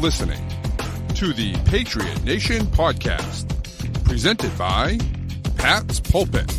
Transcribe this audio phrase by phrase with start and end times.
[0.00, 0.42] listening
[1.14, 3.46] to the Patriot Nation Podcast,
[4.04, 4.98] presented by
[5.56, 6.52] Pat's Pulpit.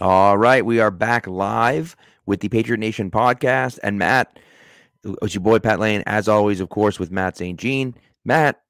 [0.00, 1.96] All right, we are back live
[2.30, 3.80] with the Patriot Nation podcast.
[3.82, 4.38] And Matt,
[5.20, 7.58] it's your boy Pat Lane, as always, of course, with Matt St.
[7.58, 7.92] Jean.
[8.24, 8.62] Matt,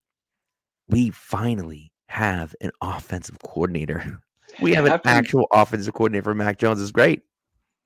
[0.88, 4.18] we finally have an offensive coordinator.
[4.60, 6.82] We have an actual offensive coordinator for Mac Jones.
[6.82, 7.22] It's great.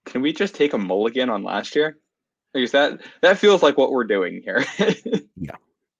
[0.06, 1.98] Can we just take a mulligan on last year?
[2.54, 4.64] Because that that feels like what we're doing here.
[5.36, 5.56] Yeah.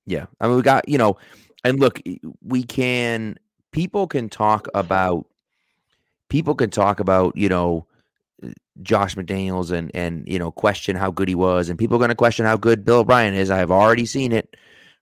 [0.07, 0.25] Yeah.
[0.41, 1.19] I mean, we got, you know,
[1.65, 2.01] and look,
[2.43, 3.37] we can,
[3.73, 5.27] people can talk about,
[6.31, 7.87] people can talk about, you know,
[8.83, 11.69] Josh McDaniels and, and, you know, question how good he was.
[11.69, 13.51] And people are going to question how good Bill O'Brien is.
[13.51, 14.57] I have already seen it.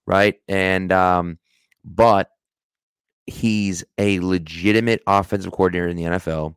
[0.07, 0.41] Right.
[0.49, 1.39] And, um,
[1.85, 2.31] but
[3.27, 6.55] he's a legitimate offensive coordinator in the NFL.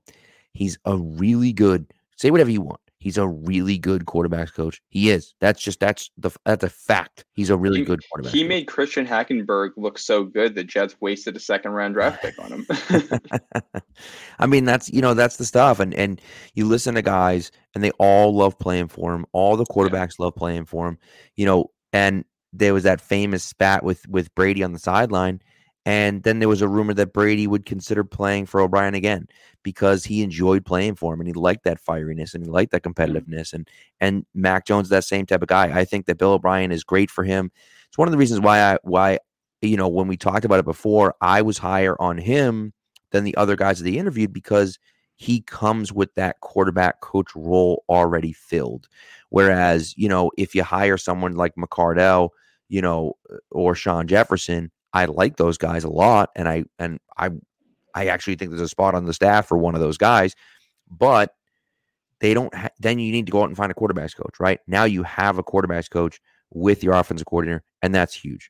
[0.54, 2.80] He's a really good, say whatever you want.
[3.06, 4.82] He's a really good quarterbacks coach.
[4.90, 5.36] He is.
[5.40, 7.24] That's just that's the that's a fact.
[7.36, 8.34] He's a really He- good quarterback.
[8.34, 8.50] he coach.
[8.50, 12.52] made Christian Hackenberg look so good the Jets wasted a second round draft pick on
[12.52, 12.68] him.
[14.40, 16.20] I mean, that's you know that's the stuff, and and
[16.56, 19.26] you listen to guys, and they all love playing for him.
[19.34, 20.98] All the quarterbacks love playing for him.
[21.36, 25.42] You know, and there was that famous spat with with Brady on the sideline,
[25.86, 29.28] and then there was a rumor that Brady would consider playing for O'Brien again
[29.62, 32.84] because he enjoyed playing for him and he liked that fieriness and he liked that
[32.84, 33.02] mm-hmm.
[33.02, 33.68] competitiveness and
[34.02, 35.78] and Mac Jones is that same type of guy.
[35.78, 37.52] I think that Bill O'Brien is great for him.
[37.88, 39.20] It's one of the reasons why I why
[39.62, 42.74] you know when we talked about it before, I was higher on him
[43.12, 44.80] than the other guys that they interviewed because
[45.16, 48.88] he comes with that quarterback coach role already filled.
[49.30, 52.30] Whereas, you know, if you hire someone like McCardell,
[52.68, 53.14] you know,
[53.52, 57.32] or Sean Jefferson, I like those guys a lot, and I and I
[57.94, 60.36] I actually think there's a spot on the staff for one of those guys,
[60.90, 61.36] but
[62.22, 62.54] they don't.
[62.56, 64.62] Ha- then you need to go out and find a quarterbacks coach, right?
[64.68, 66.22] Now you have a quarterbacks coach
[66.54, 68.50] with your offensive coordinator, and that's huge.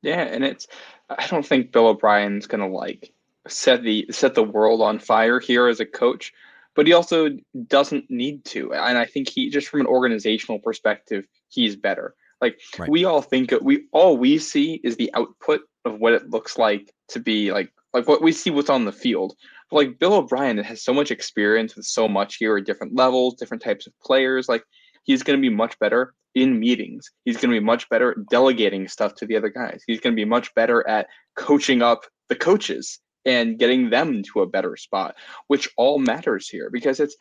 [0.00, 0.66] yeah, and it's
[1.10, 3.12] I don't think Bill O'Brien's gonna like
[3.46, 6.32] set the set the world on fire here as a coach,
[6.74, 7.28] but he also
[7.66, 8.72] doesn't need to.
[8.72, 12.14] And I think he just from an organizational perspective, he's better.
[12.40, 12.88] Like Right.
[12.88, 16.92] we all think we all we see is the output of what it looks like
[17.08, 19.34] to be like like what we see what's on the field.
[19.70, 22.94] But like Bill O'Brien that has so much experience with so much here at different
[22.94, 24.48] levels, different types of players.
[24.48, 24.64] Like
[25.04, 27.10] he's going to be much better in meetings.
[27.24, 29.82] He's going to be much better at delegating stuff to the other guys.
[29.86, 34.40] He's going to be much better at coaching up the coaches and getting them to
[34.40, 35.14] a better spot,
[35.48, 37.16] which all matters here because it's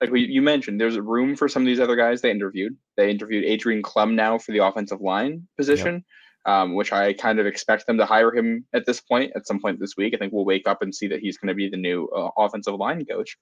[0.00, 2.76] like we, you mentioned, there's room for some of these other guys they interviewed.
[2.96, 6.04] They interviewed Adrian Klemm now for the offensive line position,
[6.46, 9.60] um, which I kind of expect them to hire him at this point, at some
[9.60, 10.14] point this week.
[10.14, 12.30] I think we'll wake up and see that he's going to be the new uh,
[12.38, 13.36] offensive line coach.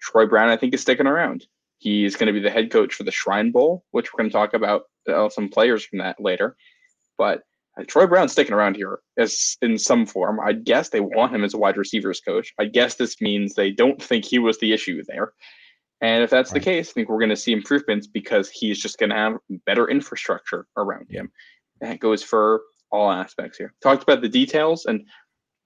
[0.00, 1.46] Troy Brown, I think, is sticking around.
[1.78, 4.34] He's going to be the head coach for the Shrine Bowl, which we're going to
[4.34, 6.56] talk about uh, some players from that later.
[7.16, 7.42] But
[7.78, 10.40] uh, Troy Brown's sticking around here as in some form.
[10.40, 12.52] I guess they want him as a wide receivers coach.
[12.58, 15.32] I guess this means they don't think he was the issue there.
[16.04, 18.98] And if that's the case, I think we're going to see improvements because he's just
[18.98, 21.32] going to have better infrastructure around him.
[21.80, 22.60] That goes for
[22.92, 23.72] all aspects here.
[23.82, 25.06] Talked about the details, and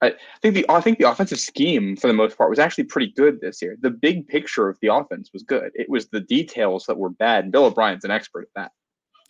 [0.01, 3.11] I think the I think the offensive scheme for the most part was actually pretty
[3.17, 3.75] good this year.
[3.81, 5.71] The big picture of the offense was good.
[5.73, 7.43] It was the details that were bad.
[7.43, 8.71] And Bill O'Brien's an expert at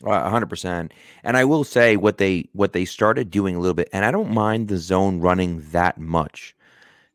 [0.05, 0.21] that.
[0.29, 0.93] Hundred percent.
[1.23, 4.11] And I will say what they what they started doing a little bit, and I
[4.11, 6.55] don't mind the zone running that much.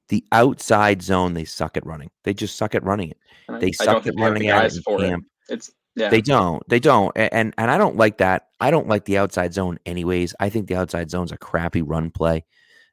[0.09, 2.11] The outside zone, they suck at running.
[2.25, 3.19] They just suck at running it.
[3.61, 5.09] They I suck at think they have running it in for it.
[5.09, 5.25] camp.
[5.49, 6.09] It's yeah.
[6.09, 6.67] They don't.
[6.69, 7.13] They don't.
[7.17, 8.49] And and I don't like that.
[8.61, 10.35] I don't like the outside zone anyways.
[10.41, 12.45] I think the outside zone's a crappy run play.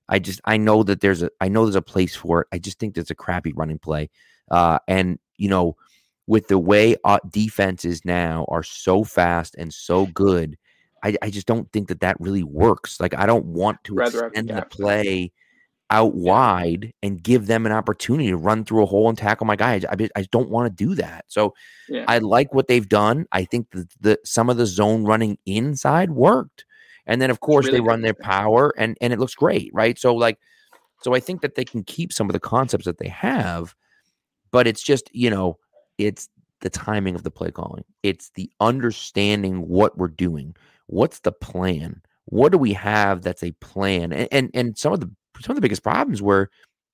[0.08, 2.48] I just I know that there's a I know there's a place for it.
[2.52, 4.10] I just think there's a crappy running play.
[4.52, 5.76] Uh and you know,
[6.28, 10.58] with the way uh, defenses now are so fast and so good,
[11.04, 13.00] I, I just don't think that that really works.
[13.00, 15.32] Like I don't want to Rather extend the play
[15.92, 19.58] out wide and give them an opportunity to run through a hole and tackle my
[19.58, 19.74] guy.
[19.74, 21.26] I, I, I don't want to do that.
[21.28, 21.54] So
[21.90, 22.06] yeah.
[22.08, 23.26] I like what they've done.
[23.32, 26.66] I think that the some of the zone running inside worked,
[27.06, 30.00] and then of course really they run their power, and and it looks great, right?
[30.00, 30.40] So like,
[31.02, 33.76] so I think that they can keep some of the concepts that they have,
[34.50, 35.60] but it's just you know,
[35.98, 36.30] it's
[36.62, 37.84] the timing of the play calling.
[38.02, 40.56] It's the understanding what we're doing.
[40.88, 42.02] What's the plan?
[42.26, 44.14] What do we have that's a plan?
[44.14, 45.12] And and, and some of the
[45.42, 46.50] some of the biggest problems were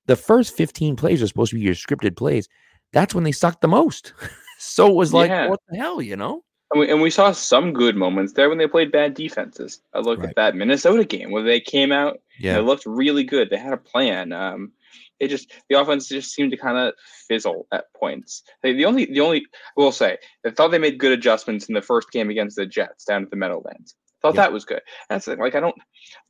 [0.07, 2.47] the first 15 plays are supposed to be your scripted plays.
[2.93, 4.13] That's when they sucked the most.
[4.59, 5.49] so it was like, Yeah.
[5.49, 6.43] what the hell, you know?
[6.71, 9.81] And we, and we saw some good moments there when they played bad defenses.
[9.93, 10.29] I looked Right.
[10.29, 12.55] at that Minnesota game where they came out Yeah.
[12.55, 13.49] They looked really good.
[13.49, 14.31] They had a plan.
[14.33, 14.71] Um,
[15.19, 16.93] it just the offense just seemed to kind of
[17.27, 18.43] fizzle at points.
[18.61, 19.41] They, the only the only I
[19.81, 23.03] will say I thought they made good adjustments in the first game against the Jets
[23.05, 23.95] down at the Meadowlands.
[24.27, 24.41] Thought Yeah.
[24.47, 24.81] that was good.
[25.09, 25.41] That's the thing.
[25.41, 25.75] Like I don't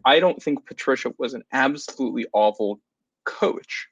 [0.05, 2.79] I don't think Patricia was an absolutely awful
[3.25, 3.87] coach.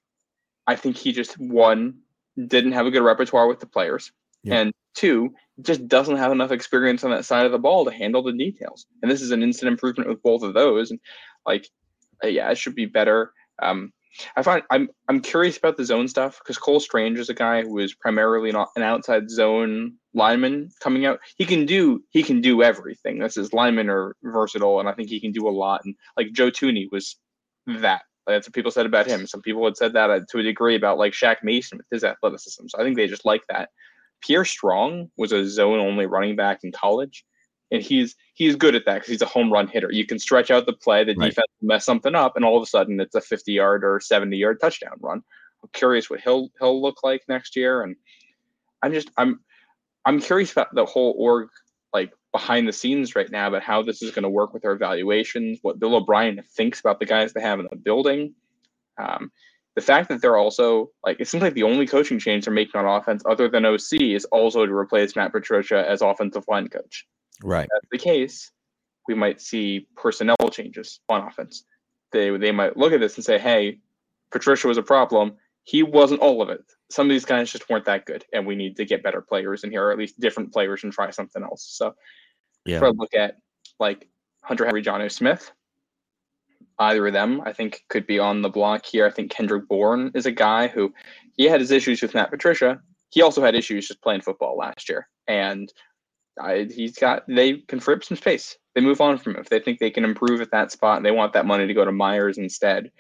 [0.68, 2.00] I think he just one
[2.48, 4.12] didn't have a good repertoire with the players,
[4.44, 4.60] Yeah.
[4.60, 8.22] and two just doesn't have enough experience on that side of the ball to handle
[8.24, 8.86] the details.
[9.02, 10.92] And this is an instant improvement with both of those.
[10.92, 11.00] And
[11.46, 11.68] like
[12.24, 13.32] uh, yeah, it should be better.
[13.62, 13.92] Um,
[14.36, 17.64] I find I'm I'm curious about the zone stuff because Cole Strange is a guy
[17.64, 21.20] who is primarily not an outside zone lineman coming out.
[21.38, 23.20] He can do he can do everything.
[23.20, 25.82] This is linemen are versatile, and I think he can do a lot.
[25.84, 27.18] And like Joe Thuney was
[27.68, 28.04] that.
[28.28, 29.28] That's what people said about him.
[29.28, 32.04] Some people had said that uh, to a degree about like Shaq Mason with his
[32.04, 32.66] athleticism.
[32.68, 33.70] So I think they just like that.
[34.22, 37.24] Pierre Strong was a zone only running back in college
[37.72, 39.92] and he's he's good at that because he's a home run hitter.
[39.92, 41.30] You can stretch out the play, the Right.
[41.30, 44.00] defense will mess something up, and all of a sudden it's a 50 yard or
[44.00, 45.22] 70 yard touchdown run.
[45.64, 47.96] I'm curious what he'll he'll look like next year, and
[48.82, 49.40] I'm just I'm
[50.06, 51.50] I'm curious about the whole org
[51.94, 54.74] like behind the scenes right now about how this is going to work with our
[54.74, 58.36] evaluations, what Bill O'Brien thinks about the guys they have in the building.
[58.98, 59.32] Um,
[59.76, 62.80] the fact that they're also like it seems like the only coaching change they're making
[62.80, 67.08] on offense other than OC is also to replace Matt Patricia as offensive line coach
[67.44, 67.68] Right.
[67.72, 68.52] that's the case,
[69.08, 71.66] we might see personnel changes on offense.
[72.12, 73.80] They they might look at this and say, "Hey,
[74.32, 75.36] Patricia was a problem.
[75.64, 76.64] He wasn't all of it.
[76.90, 79.64] Some of these guys just weren't that good, and we need to get better players
[79.64, 81.96] in here, or at least different players, and try something else." So,
[82.66, 82.78] Yeah.
[82.78, 83.38] if I look at
[83.80, 84.08] like
[84.42, 85.52] Hunter Henry, Jonnu Smith,
[86.80, 89.06] either of them, I think could be on the block here.
[89.06, 90.94] I think Kendrick Bourne is a guy who
[91.34, 92.82] he had his issues with Matt Patricia.
[93.10, 95.72] He also had issues just playing football last year, and
[96.40, 98.58] I, he's got they can free up some space.
[98.74, 101.06] They move on from him if they think they can improve at that spot, and
[101.06, 102.92] they want that money to go to Meyers instead.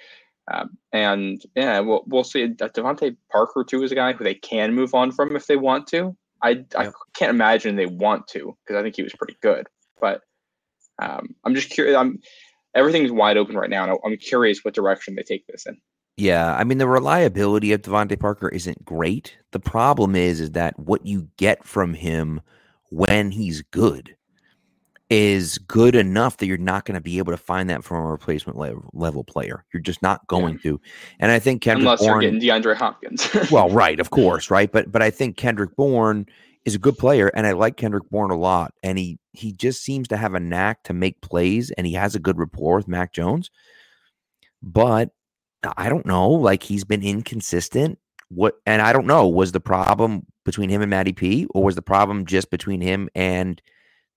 [0.51, 2.47] Um, and yeah, we'll we'll see.
[2.47, 5.87] DeVante Parker too is a guy who they can move on from if they want
[5.87, 6.15] to.
[6.43, 9.67] I I can't imagine they want to because I think he was pretty good.
[9.99, 10.21] But
[11.01, 11.97] um, I'm just curious.
[11.97, 12.19] I'm
[12.73, 15.77] everything's wide open right now, and I'm curious what direction they take this in.
[16.17, 19.35] Yeah, I mean the reliability of DeVante Parker isn't great.
[19.51, 22.39] The problem is is that what you get from him
[22.95, 24.15] when he's good
[25.09, 28.09] is good enough that you're not going to be able to find that from a
[28.09, 29.65] replacement level, level player.
[29.73, 30.79] You're just not going to.
[31.19, 33.29] And I think Kendrick Unless Bourne, you're getting DeAndre Hopkins.
[33.51, 36.25] well, right, of course, right, but but I think Kendrick Bourne
[36.63, 39.83] is a good player, and I like Kendrick Bourne a lot, and he he just
[39.83, 42.87] seems to have a knack to make plays, and he has a good rapport with
[42.87, 43.51] Mac Jones.
[44.63, 45.09] But
[45.77, 47.99] I don't know, like he's been inconsistent.
[48.29, 51.75] What and I don't know, was the problem between him and Matty P, or was
[51.75, 53.61] the problem just between him and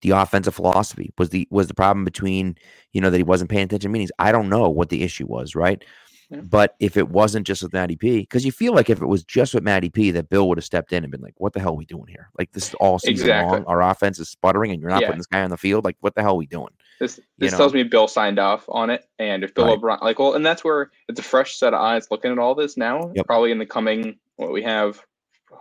[0.03, 1.13] the offensive philosophy?
[1.19, 2.57] Was the was the problem between
[2.93, 4.13] you know that he wasn't paying attention to meetings?
[4.19, 5.85] I don't know what the issue was, right?
[6.31, 6.41] Yeah.
[6.43, 9.25] But if it wasn't just with Matty P, because you feel like if it was
[9.25, 11.61] just with Matty P, that Bill would have stepped in and been like, "What the
[11.61, 12.29] hell are we doing here?
[12.39, 13.59] Like this is all season Exactly.
[13.59, 13.65] long.
[13.67, 15.09] Our offense is sputtering, and you're not Yeah.
[15.09, 15.85] putting this guy on the field.
[15.85, 16.69] Like, what the hell are we doing?"
[17.01, 17.59] This you this know?
[17.59, 19.75] tells me Bill signed off on it, and if Bill Right.
[19.77, 22.55] O'Brien, like, well, and that's where it's a fresh set of eyes looking at all
[22.55, 23.13] this now.
[23.15, 23.27] Yep.
[23.27, 25.01] Probably in the coming, what we have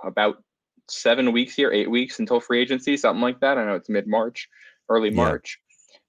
[0.04, 0.44] about
[0.90, 3.58] seven weeks here, eight weeks until free agency, something like that.
[3.58, 4.50] I know it's mid March,
[4.90, 5.16] early Yeah.
[5.16, 5.60] March.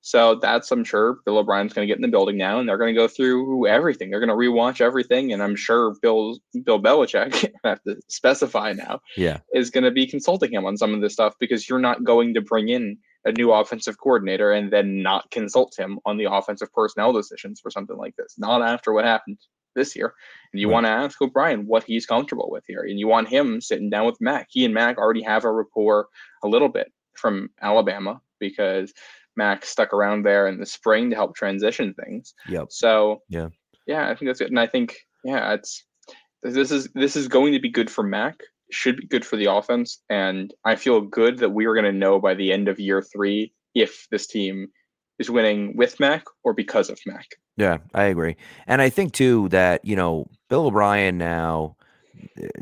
[0.01, 2.79] So that's I'm sure Bill O'Brien's going to get in the building now, and they're
[2.79, 4.09] going to go through everything.
[4.11, 8.73] They're going to rewatch everything, and I'm sure Bill Bill Belichick I have to specify
[8.73, 11.81] now Yeah, is going to be consulting him on some of this stuff because you're
[11.81, 12.97] not going to bring in
[13.29, 17.71] a new offensive coordinator and then not consult him on the offensive personnel decisions for
[17.71, 18.35] something like this.
[18.39, 19.39] Not after what happened
[19.75, 20.15] this year.
[20.53, 20.75] And you Right.
[20.75, 22.83] want to ask O'Brien what he's comfortable with here.
[22.83, 24.49] And you want him sitting down with Mac.
[24.51, 26.09] He and Mac already have a rapport
[26.43, 28.93] a little bit from Alabama because
[29.37, 32.35] Mac stuck around there in the spring to help transition things.
[32.49, 33.49] yep, So Yeah.
[33.87, 34.51] yeah, I think that's good.
[34.51, 35.85] And I think yeah, it's
[36.43, 38.41] this is this is going to be good for Mac.
[38.71, 41.93] Should be good for the offense, and I feel good that we are going to
[41.93, 44.69] know by the end of year three if this team
[45.19, 47.27] is winning with Mac or because of Mac.
[47.57, 48.37] yeah, I agree.
[48.67, 51.77] And I think too that you know Bill O'Brien now.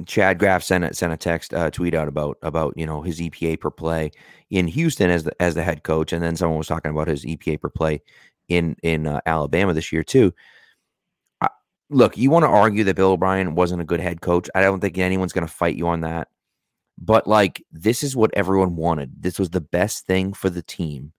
[0.05, 3.21] Chad Graff sent a, sent a text uh, tweet out about about you know his
[3.21, 4.11] EPA per play
[4.51, 7.25] in Houston as the as the head coach, and then someone was talking about his
[7.25, 8.03] EPA per play
[8.49, 10.35] in in uh, Alabama this year too.
[11.89, 14.49] Look, you want to argue that Bill O'Brien wasn't a good head coach?
[14.55, 16.29] I don't think anyone's going to fight you on that.
[16.99, 19.23] But like, this is what everyone wanted.
[19.23, 21.13] This was the best thing for the team,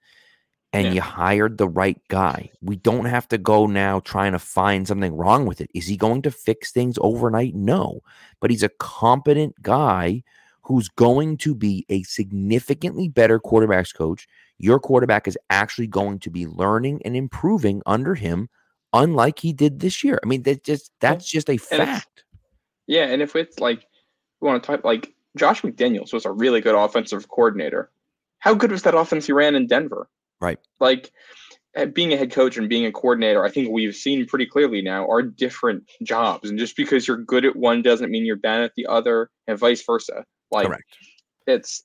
[0.74, 0.94] and Yeah.
[0.94, 2.50] you hired the right guy.
[2.62, 5.70] We don't have to go now trying to find something wrong with it.
[5.74, 7.54] Is he going to fix things overnight?
[7.56, 8.02] No,
[8.42, 10.24] but he's a competent guy
[10.64, 14.28] who's going to be a significantly better quarterbacks coach.
[14.58, 18.50] Your quarterback is actually going to be learning and improving under him,
[18.94, 20.20] unlike he did this year.
[20.24, 22.24] I mean, that's just that's just a fact.
[22.88, 23.86] Yeah, and if it's like
[24.42, 27.92] we want to talk like Josh McDaniels was a really good offensive coordinator.
[28.40, 30.10] How good was that offense he ran in Denver?
[30.40, 30.60] Right.
[30.80, 31.12] Like
[31.76, 34.82] uh, being a head coach and being a coordinator, I think we've seen pretty clearly
[34.82, 36.50] now are different jobs.
[36.50, 39.58] And just because you're good at one doesn't mean you're bad at the other, and
[39.58, 40.24] vice versa.
[40.52, 40.98] Like Correct.
[41.46, 41.84] it's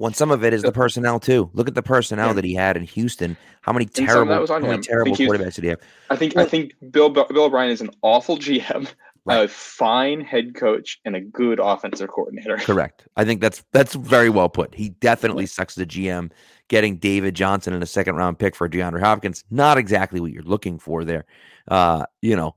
[0.00, 1.50] Well, some of it is the personnel too.
[1.52, 2.32] Look at the personnel Yeah.
[2.32, 3.36] that he had in Houston.
[3.60, 4.82] How many terrible, how many.
[4.82, 5.80] Terrible was- quarterbacks did he have?
[6.08, 8.88] I think I think Bill Bill O'Brien is an awful GM,
[9.28, 12.56] a fine head coach, and a good offensive coordinator.
[12.60, 13.06] Correct.
[13.18, 14.74] I think that's that's very well put.
[14.74, 16.32] He definitely sucks as a GM.
[16.68, 20.42] Getting David Johnson in a second round pick for DeAndre Hopkins, not exactly what you're
[20.44, 21.26] looking for there.
[21.68, 22.54] Uh, you know,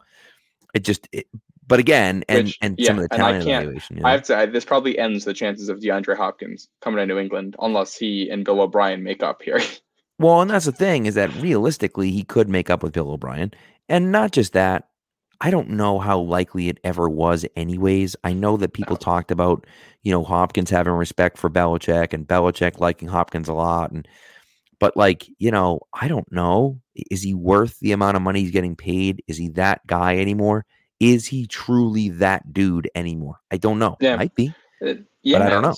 [0.74, 1.10] it just.
[1.12, 1.28] It,
[1.68, 3.98] but again, and Which- and yeah, some of the talent evaluation.
[3.98, 4.10] You know?
[4.10, 4.38] I have to.
[4.38, 8.30] I, this probably ends the chances of DeAndre Hopkins coming to New England, unless he
[8.30, 9.60] and Bill O'Brien make up here.
[10.20, 13.52] Well, and that's the thing is that realistically, he could make up with Bill O'Brien.
[13.90, 14.90] And not just that,
[15.42, 18.16] I don't know how likely it ever was, anyways.
[18.24, 19.00] I know that people No.
[19.00, 19.66] talked about,
[20.04, 23.92] you know, Hopkins having respect for Belichick and Belichick liking Hopkins a lot.
[23.92, 24.08] And,
[24.80, 26.80] but like, you know, I don't know.
[27.10, 29.24] Is he worth the amount of money he's getting paid?
[29.28, 30.64] Is he that guy anymore?
[31.04, 33.40] Is he truly that dude anymore?
[33.52, 33.98] I don't know.
[34.00, 34.16] Yeah.
[34.16, 34.54] Might be.
[34.82, 35.76] Uh, yeah, But I don't know.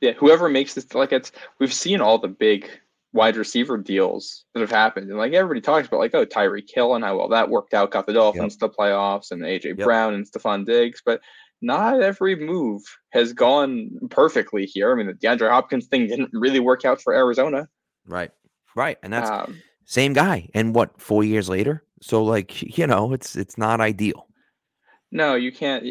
[0.00, 2.68] Yeah, whoever makes this like it's we've seen all the big
[3.12, 6.94] wide receiver deals that have happened, and like everybody talks about like oh Tyreek Hill
[6.94, 9.78] and how well that worked out, got the Dolphins to the playoffs, and AJ Yep.
[9.78, 11.20] Brown and Stefon Diggs, but
[11.62, 14.92] not every move has gone perfectly here.
[14.92, 17.66] I mean, the DeAndre Hopkins thing didn't really work out for Arizona.
[18.06, 18.30] Right.
[18.74, 18.98] Right.
[19.02, 20.50] And that's Um, same guy.
[20.52, 21.82] And what, four years later?
[22.02, 24.28] So like, you know, it's it's not ideal.
[25.16, 25.84] No, you can't.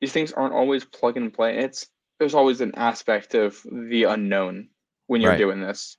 [0.00, 1.56] These things aren't always plug and play.
[1.58, 1.86] It's
[2.18, 4.68] there's always an aspect of the unknown
[5.06, 5.38] when you're Right.
[5.38, 5.96] doing this.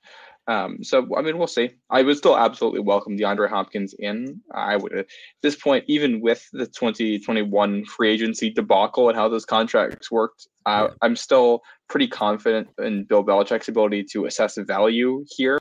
[0.48, 1.70] Um, so I mean, we'll see.
[1.88, 4.40] I would still absolutely welcome DeAndre Hopkins in.
[4.52, 5.06] I would at
[5.40, 10.88] this point, even with the 2021 free agency debacle and how those contracts worked, uh,
[10.88, 10.94] Yeah.
[11.00, 15.58] I'm still pretty confident in Bill Belichick's ability to assess value here.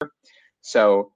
[0.61, 1.11] So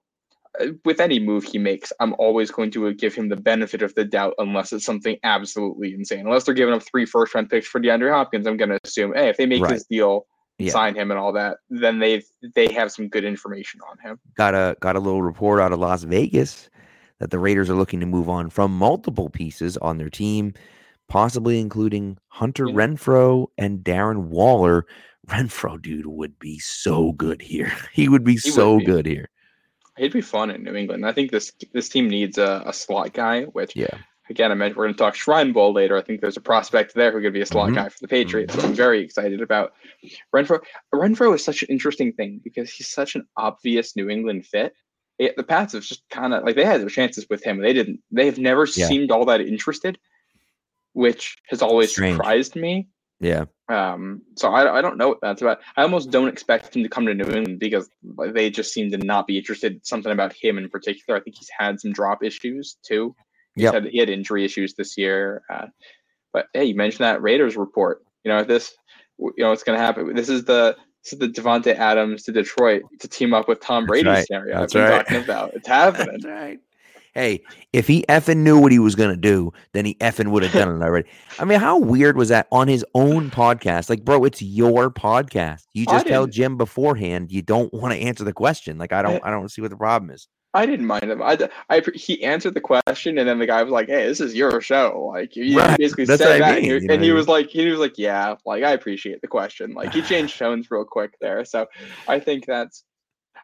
[0.85, 4.05] with any move he makes, I'm always going to give him the benefit of the
[4.05, 6.25] doubt unless it's something absolutely insane.
[6.25, 9.13] Unless they're giving up three first round picks for DeAndre Hopkins, I'm going to assume,
[9.13, 9.73] hey, if they make Right.
[9.73, 10.71] this deal, Yeah.
[10.71, 12.23] sign him and all that, then they
[12.55, 14.19] they have some good information on him.
[14.35, 16.69] got a got a little report out of Las Vegas
[17.19, 20.53] that the Raiders are looking to move on from multiple pieces on their team,
[21.09, 22.75] possibly including Hunter Yeah.
[22.75, 24.85] Renfrow and Darren Waller.
[25.27, 27.71] Renfrow, dude, would be so good here.
[27.93, 28.85] He would be He would so be.
[28.85, 29.29] good here.
[29.97, 31.05] He'd be fun in New England.
[31.05, 33.97] I think this this team needs a, a slot guy, which Yeah.
[34.29, 35.95] again, I mentioned we're going to talk Shrine Bowl later.
[35.97, 37.75] I think there's a prospect there who could be a slot Mhm.
[37.75, 38.53] guy for the Patriots.
[38.55, 39.73] So I'm very excited about
[40.35, 40.59] Renfrow.
[40.93, 44.73] Renfrow is such an interesting thing because he's such an obvious New England fit.
[45.17, 47.59] It, the Pats have just kind of like they had their chances with him.
[47.61, 48.01] They didn't.
[48.11, 48.87] They have never Yeah.
[48.87, 49.97] seemed all that interested,
[50.91, 52.17] which has always Strange.
[52.17, 52.89] surprised me.
[53.19, 53.45] Yeah.
[53.69, 55.59] Um, so I, I don't know what that's about.
[55.75, 57.89] I almost don't expect him to come to New England because
[58.33, 59.85] they just seem to not be interested.
[59.85, 61.19] Something about him in particular.
[61.19, 63.15] I think he's had some drop issues too.
[63.55, 63.71] Yeah.
[63.71, 63.73] Yep.
[63.73, 65.43] had, he had injury issues this year.
[65.49, 65.67] Uh,
[66.33, 68.03] but hey, you mentioned that Raiders report.
[68.23, 68.75] You know this.
[69.17, 70.13] You know what's going to happen.
[70.13, 73.83] This is the this is the Davante Adams to Detroit to team up with Tom
[73.83, 74.25] That's Brady right.
[74.25, 75.05] scenario That's I've been right.
[75.05, 75.53] talking about.
[75.53, 76.07] It's happening.
[76.21, 76.59] That's right.
[77.15, 77.41] Hey,
[77.73, 80.81] if he effing knew what he was gonna do, then he effing would have done
[80.81, 81.07] it already.
[81.39, 83.89] I mean, how weird was that on his own podcast?
[83.89, 85.63] Like, bro, it's your podcast.
[85.73, 88.77] You just tell Jim beforehand you don't want to answer the question.
[88.77, 90.27] Like, I don't, I don't see what the problem is.
[90.55, 91.21] I didn't mind him.
[91.21, 91.37] I,
[91.69, 94.61] I he answered the question, and then the guy was like, "Hey, this is your
[94.61, 95.77] show." Like you Right.
[95.77, 97.77] basically That's said I that, and, he, you know and he was like, he was
[97.77, 101.67] like, "Yeah, like I appreciate the question." Like he changed tones real quick there, so
[102.07, 102.85] I think that's.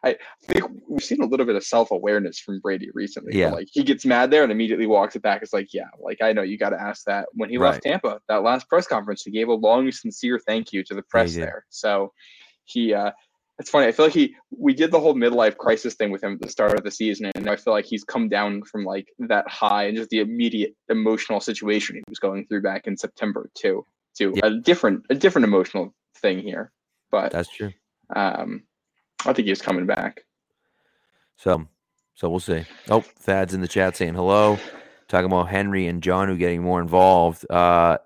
[0.04, 3.38] I think we've seen a little bit of self awareness from Brady recently.
[3.38, 3.50] Yeah.
[3.52, 5.42] like he gets mad there and immediately walks it back.
[5.42, 7.28] It's like, yeah, like I know you got to ask that.
[7.34, 10.82] When he left Tampa, that last press conference, he gave a long, sincere thank you
[10.84, 11.64] to the press there.
[11.68, 12.12] So
[12.64, 13.12] he uh
[13.58, 13.86] it's funny.
[13.86, 16.48] I feel like he we did the whole midlife crisis thing with him at the
[16.48, 19.84] start of the season, and I feel like he's come down from like that high
[19.84, 24.32] and just the immediate emotional situation he was going through back in September too to
[24.34, 24.46] Yeah.
[24.46, 26.72] a different a different emotional thing here.
[27.12, 27.72] But That's true.
[28.16, 28.64] um,
[29.26, 30.24] I think he's coming back.
[31.36, 31.66] So,
[32.14, 32.64] so we'll see.
[32.88, 34.58] Oh, Thad's in the chat saying hello,
[35.08, 37.48] talking about Henry and Jonnu getting more involved.
[37.50, 37.98] Uh,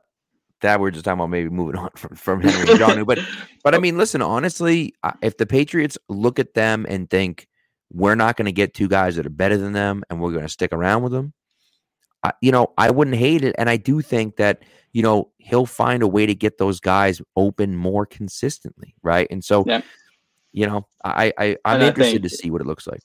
[0.62, 3.18] that we're just talking about maybe moving on from, from Henry and Jonnu, but
[3.62, 7.48] But I mean, listen, honestly, if the Patriots look at them and think
[7.92, 10.44] we're not going to get two guys that are better than them and we're going
[10.44, 11.32] to stick around with them,
[12.22, 15.66] I, you know, I wouldn't hate it, and I do think that you know he'll
[15.66, 19.26] find a way to get those guys open more consistently, right?
[19.30, 19.82] And so, Yeah.
[20.56, 23.02] You know, I, I I'm interested think- to see what it looks like.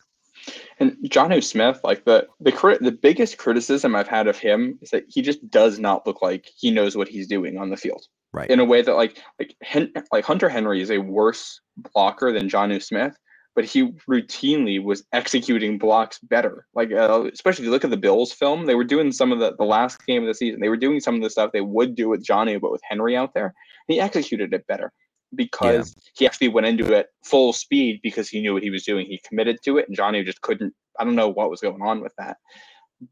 [0.79, 4.89] And Jonnu Smith, like the the crit, the biggest criticism I've had of him is
[4.89, 8.03] that he just does not look like he knows what he's doing on the field.
[8.34, 8.50] Right.
[8.50, 11.62] In a way that like like Hen- like Hunter Henry is a worse
[11.93, 13.15] blocker than Jonnu Smith,
[13.53, 16.65] but he routinely was executing blocks better.
[16.74, 19.38] Like uh, especially if you look at the Bills film, they were doing some of
[19.39, 20.62] the the last game of the season.
[20.62, 23.15] They were doing some of the stuff they would do with Johnny, but with Henry
[23.15, 23.53] out there,
[23.88, 24.91] he executed it better
[25.36, 29.06] because he actually went into it full speed because he knew what he was doing.
[29.06, 30.74] He committed to it, and Johnny just couldn't.
[31.00, 32.38] I don't know what was going on with that,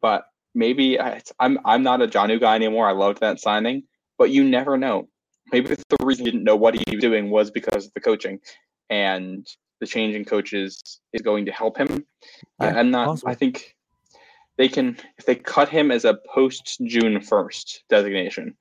[0.01, 0.23] but
[0.55, 2.87] maybe I, I'm I'm not a Johnny guy anymore.
[2.87, 3.83] I loved that signing,
[4.17, 5.07] but you never know.
[5.51, 8.39] Maybe the reason he didn't know what he was doing was because of the coaching,
[8.89, 9.47] and
[9.79, 12.05] the change in coaches is going to help him.
[12.59, 13.05] I- Yeah, I'm not.
[13.07, 13.31] possible.
[13.31, 13.75] I think
[14.57, 18.55] they can if they cut him as a post June first designation.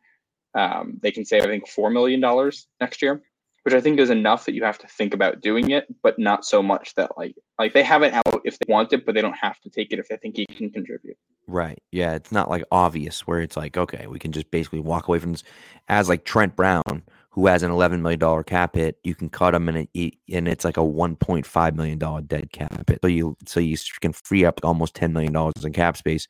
[0.54, 3.20] Um, they can save I think four million dollars next year
[3.62, 6.44] which I think is enough that you have to think about doing it, but not
[6.44, 9.22] so much that like like they have it out if they want it, but they
[9.22, 11.16] don't have to take it if they think he can contribute.
[11.46, 11.82] Right.
[11.92, 12.14] Yeah.
[12.14, 15.32] It's not like obvious where it's like, okay, we can just basically walk away from
[15.32, 15.44] this.
[15.88, 19.68] As like Trent Brown, who has an $11 million cap hit, you can cut him
[19.68, 22.98] and it, and it's like a $1.5 million dead cap hit.
[23.02, 25.34] So you, so you can free up almost $10 million
[25.64, 26.28] in cap space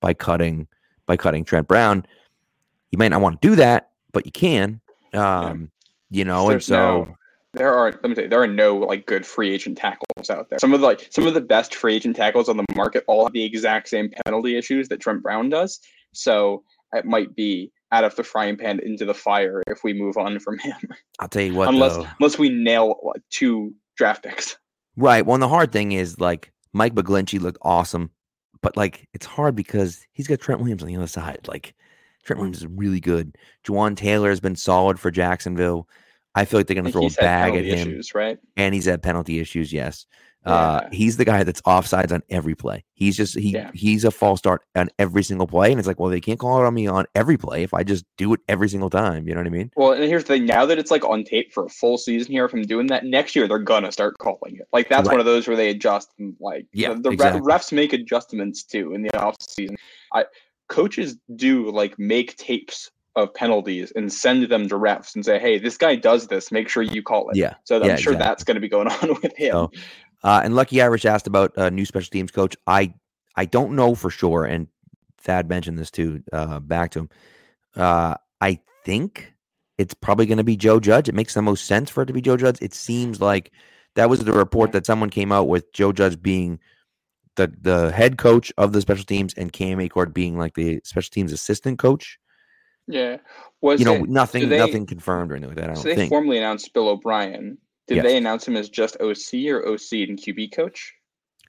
[0.00, 0.68] by cutting,
[1.06, 2.06] by cutting Trent Brown.
[2.92, 4.80] You might not want to do that, but you can.
[5.12, 5.70] Um,
[6.10, 7.16] you know, and so no-
[7.52, 10.58] there are let me you, there are no like good free agent tackles out there.
[10.58, 13.24] Some of the like some of the best free agent tackles on the market all
[13.24, 15.80] have the exact same penalty issues that Trent Brown does.
[16.12, 16.62] So
[16.92, 20.38] it might be out of the frying pan into the fire if we move on
[20.38, 20.76] from him,
[21.18, 22.06] I'll tell you what, unless though.
[22.20, 24.56] unless we nail like, two draft picks.
[24.96, 25.24] Right.
[25.24, 28.10] Well, and the hard thing is like Mike McGlinchey looked awesome,
[28.62, 31.40] but like it's hard because he's got Trent Williams on the other side.
[31.48, 31.74] Like
[32.24, 33.36] Trent Williams is really good.
[33.64, 35.88] Jawaan Taylor has been solid for Jacksonville.
[36.34, 38.38] I feel like they're going to throw a bag at him, issues, right?
[38.56, 39.72] and he's had penalty issues.
[39.72, 40.06] Yes,
[40.46, 42.84] uh, he's the guy that's offsides on every play.
[42.94, 43.70] He's just he Yeah.
[43.74, 46.62] he's a false start on every single play, and it's like, well, they can't call
[46.62, 49.26] it on me on every play if I just do it every single time.
[49.26, 49.70] You know what I mean?
[49.76, 52.30] Well, and here's the thing: now that it's like on tape for a full season
[52.32, 54.68] here from doing that, next year they're gonna start calling it.
[54.72, 55.14] Like that's Right.
[55.14, 56.10] one of those where they adjust.
[56.18, 57.40] And, like Yeah, the, the exactly.
[57.42, 59.76] refs make adjustments too in the off season.
[60.14, 60.24] I
[60.68, 62.90] coaches do like make tapes
[63.22, 66.50] of penalties and send them to refs and say, "Hey, this guy does this.
[66.50, 67.54] Make sure you call it." Yeah.
[67.64, 68.16] So I'm yeah, sure exactly.
[68.18, 69.52] that's going to be going on with him.
[69.52, 69.70] So,
[70.22, 72.56] Uh, and Lucky Irish asked about uh, new special teams coach.
[72.66, 72.92] I
[73.36, 74.66] I don't know for sure, and
[75.18, 76.22] Thad mentioned this too.
[76.32, 77.08] Uh, back to him.
[77.76, 79.32] Uh, I think
[79.78, 81.08] it's probably going to be Joe Judge.
[81.08, 82.58] It makes the most sense for it to be Joe Judge.
[82.60, 83.50] It seems like
[83.94, 86.60] that was the report that someone came out with Joe Judge being
[87.36, 91.10] the the head coach of the special teams and Cam Achord being like the special
[91.10, 92.18] teams assistant coach.
[92.90, 93.16] Yeah.
[93.60, 95.70] Was You know, it, nothing they- nothing confirmed or anything like that.
[95.70, 96.08] I don't so they think.
[96.10, 97.58] formally announced Bill O'Brien.
[97.88, 98.04] Did Yes.
[98.04, 100.94] they announce him as just OC or OC and QB coach?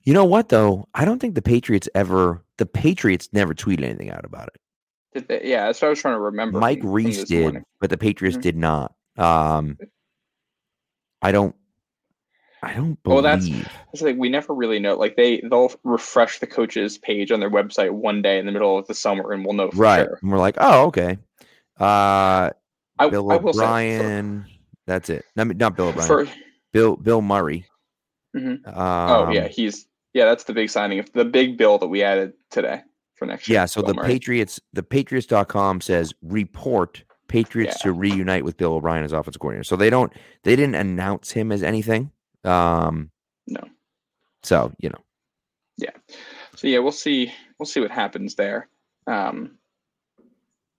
[0.04, 0.88] you know what though?
[0.94, 2.42] I don't think the Patriots ever.
[2.58, 4.60] The Patriots never tweeted anything out about it.
[5.14, 6.58] Did they, yeah, that's what I was trying to remember.
[6.58, 7.64] Mike from- from Reiss this did, morning.
[7.80, 8.42] but the Patriots Mhm.
[8.42, 8.94] did not.
[9.16, 9.78] Um,
[11.20, 11.54] I don't.
[12.64, 13.14] I don't believe.
[13.14, 13.48] Well, that's-
[13.92, 14.94] It's like we never really know.
[14.96, 18.78] Like they they'll refresh the coaches page on their website one day in the middle
[18.78, 20.06] of the summer, and we'll know for right.
[20.06, 20.18] sure.
[20.22, 21.18] And we're like, oh, okay.
[21.80, 22.50] Uh,
[22.98, 24.46] I, Bill I say O'Brien.
[24.86, 25.24] That's it.
[25.36, 26.06] I mean, not Bill O'Brien.
[26.06, 26.26] for
[26.72, 27.66] Bill Bill Murray.
[28.36, 28.66] Mhm.
[28.68, 31.04] Um, oh yeah, he's yeah, that's the big signing.
[31.14, 32.82] The big bill that we added today
[33.14, 33.58] for next year.
[33.60, 33.64] yeah.
[33.66, 34.06] So Bill the Murray.
[34.08, 37.90] Patriots, the Patriots.com says report Patriots Yeah.
[37.90, 39.64] to reunite with Bill O'Brien as offensive coordinator.
[39.64, 40.12] So they don't,
[40.44, 42.10] they didn't announce him as anything.
[42.44, 43.10] Um,
[43.46, 43.62] No.
[44.42, 45.00] So you know,
[45.78, 45.90] Yeah.
[46.56, 47.32] So yeah, we'll see.
[47.58, 48.68] We'll see what happens there.
[49.06, 49.58] Um,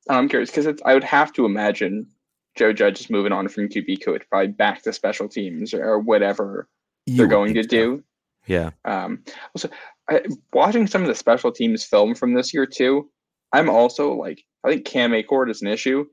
[0.10, 2.08] I'm curious because I would have to imagine
[2.56, 6.67] Joe Judge is moving on from QB coach, probably back to special teams or whatever
[7.06, 7.69] you they're going to so.
[7.69, 8.04] do.
[8.45, 8.71] Yeah.
[8.86, 9.23] Um,
[9.56, 9.69] also,
[10.10, 13.10] I, watching some of the special teams film from this year too,
[13.54, 16.06] I'm also like, I think Cam Achord is an issue.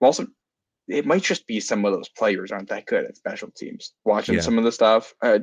[0.00, 0.26] I'm also,
[0.88, 3.92] it might just be some of those players aren't that good at special teams.
[4.04, 4.40] Watching Yeah.
[4.40, 5.40] some of the stuff, uh,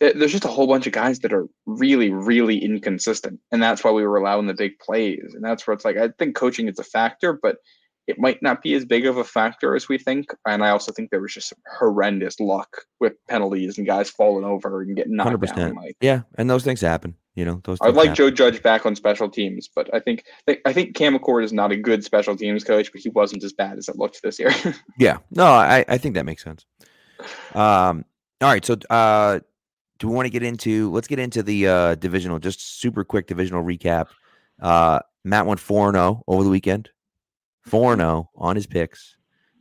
[0.00, 3.92] there's just a whole bunch of guys that are really, really inconsistent, and that's why
[3.92, 5.32] we were allowing the big plays.
[5.34, 7.56] And that's where it's like, I think coaching is a factor, but
[8.06, 10.26] it might not be as big of a factor as we think.
[10.46, 12.68] And I also think there was just some horrendous luck
[13.00, 15.56] with penalties and guys falling over and getting knocked 100%.
[15.56, 15.74] down.
[15.74, 17.14] Like, Yeah, and those things happen.
[17.34, 17.78] You know, those.
[17.80, 18.16] I'd like happen.
[18.16, 20.24] Joe Judge back on special teams, but I think
[20.66, 23.54] I think Cam Achord is not a good special teams coach, but he wasn't as
[23.54, 24.52] bad as it looked this year.
[24.98, 26.66] Yeah, no, I, I think that makes sense.
[27.54, 28.04] Um,
[28.42, 29.40] all right, so uh,
[29.98, 30.90] do we want to get into?
[30.90, 32.38] Let's get into the uh, divisional.
[32.38, 34.08] Just super quick divisional recap.
[34.60, 36.90] Uh, Matt went 4 0 over the weekend.
[37.62, 39.16] 4 0 on his picks.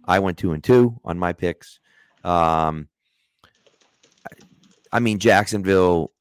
[0.05, 1.79] I went 2 and 2 on my picks.
[2.23, 2.87] Um,
[4.91, 6.11] I mean, Jacksonville.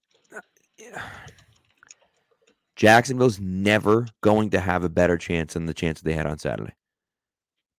[2.77, 6.73] Jacksonville's never going to have a better chance than the chance they had on Saturday.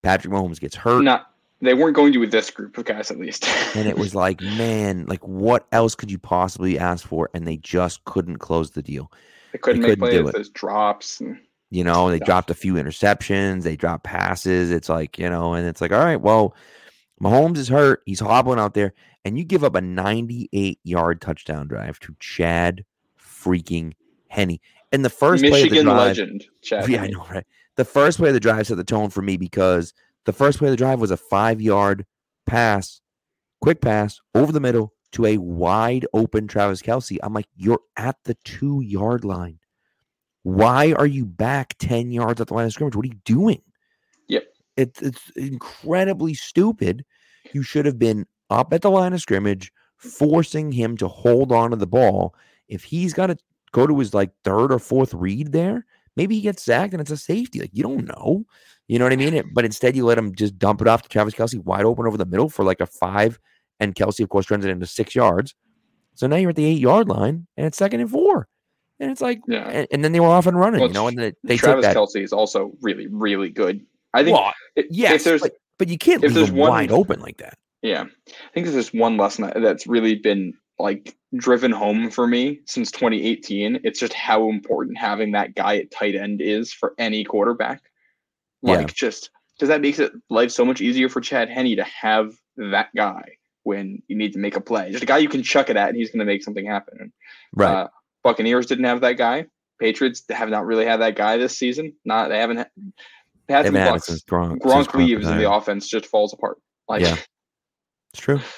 [0.03, 1.01] Patrick Mahomes gets hurt.
[1.01, 3.47] Not they weren't going to with this group of guys at least.
[3.75, 7.29] and it was like, man, like what else could you possibly ask for?
[7.33, 9.11] And they just couldn't close the deal.
[9.51, 10.33] they couldn't they make couldn't plays.
[10.33, 11.21] Those drops.
[11.21, 11.39] And,
[11.71, 14.71] You know, they dropped a few interceptions, they dropped passes.
[14.71, 16.53] It's like, you know, and it's like, all right, well,
[17.21, 18.01] Mahomes is hurt.
[18.05, 22.83] He's hobbling out there, and you give up a 98 yard touchdown drive to Chad
[23.17, 23.93] freaking
[24.27, 24.59] Henne.
[24.91, 26.45] And the first play of the Michigan drive, legend.
[26.61, 27.45] Chad Yeah, I know, right?
[27.77, 29.93] The first play of the drive set the tone for me because
[30.25, 32.05] the first play of the drive was a five yard
[32.45, 32.99] pass,
[33.61, 37.17] quick pass over the middle to a wide open Travis Kelce.
[37.23, 39.59] I'm like, you're at the two yard line.
[40.43, 42.95] Why are you back 10 yards at the line of scrimmage?
[42.95, 43.61] What are you doing?
[44.27, 44.43] Yep.
[44.77, 47.05] It, it's incredibly stupid.
[47.53, 51.71] You should have been up at the line of scrimmage, forcing him to hold on
[51.71, 52.33] to the ball.
[52.67, 53.37] If he's got to
[53.71, 57.11] go to his like third or fourth read there, maybe he gets sacked and it's
[57.11, 57.59] a safety.
[57.59, 58.45] Like you don't know.
[58.87, 59.33] You know what I mean?
[59.33, 62.07] It- but instead, you let him just dump it off to Travis Kelce wide open
[62.07, 63.39] over the middle for like a five,
[63.79, 65.53] and Kelce, of course, turns it into six yards.
[66.15, 68.47] So now you're at the eight yard line, and it's second and four,
[69.01, 69.67] and it's like, Yeah.
[69.67, 71.65] and, and then they were off and running, Well, you know, and they, they took
[71.65, 71.95] Travis that.
[71.95, 73.85] Kelce is also really, really good.
[74.13, 74.53] I think Well,
[74.89, 77.57] yes, if there's but, but you can't if leave there's one- wide open like that.
[77.81, 82.59] Yeah, I think there's one lesson that- that's really been like driven home for me
[82.65, 83.81] since 2018.
[83.83, 87.81] It's just how important having that guy at tight end is for any quarterback.
[88.63, 88.77] Yeah.
[88.77, 92.33] Like, just because that makes it life so much easier for Chad Henne to have
[92.57, 93.23] that guy
[93.63, 94.91] when you need to make a play.
[94.91, 97.13] Just a guy you can chuck it at, and he's going to make something happen.
[97.55, 97.71] Right.
[97.71, 97.87] Uh,
[98.23, 99.45] Buccaneers didn't have that guy.
[99.79, 101.93] Patriots have not really had that guy this season.
[102.05, 102.57] Not they haven't.
[102.57, 102.69] Had,
[103.47, 104.23] they had They some Bucks.
[104.29, 106.57] Gronk, Gronk leaves and the offense just falls apart.
[106.87, 107.15] Like, Yeah.
[108.13, 108.39] It's true.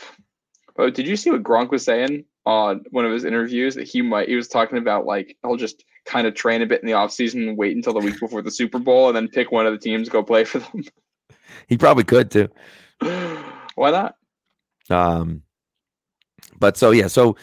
[0.76, 3.76] Oh, did you see what Gronk was saying on one of his interviews?
[3.76, 6.82] That he might he was talking about like I'll just kind of train a bit
[6.82, 9.52] in the offseason and wait until the week before the Super Bowl and then pick
[9.52, 10.84] one of the teams go play for them.
[11.68, 12.50] He probably could too.
[13.76, 14.16] Why not?
[14.90, 15.44] Um,
[16.60, 17.36] but so yeah, so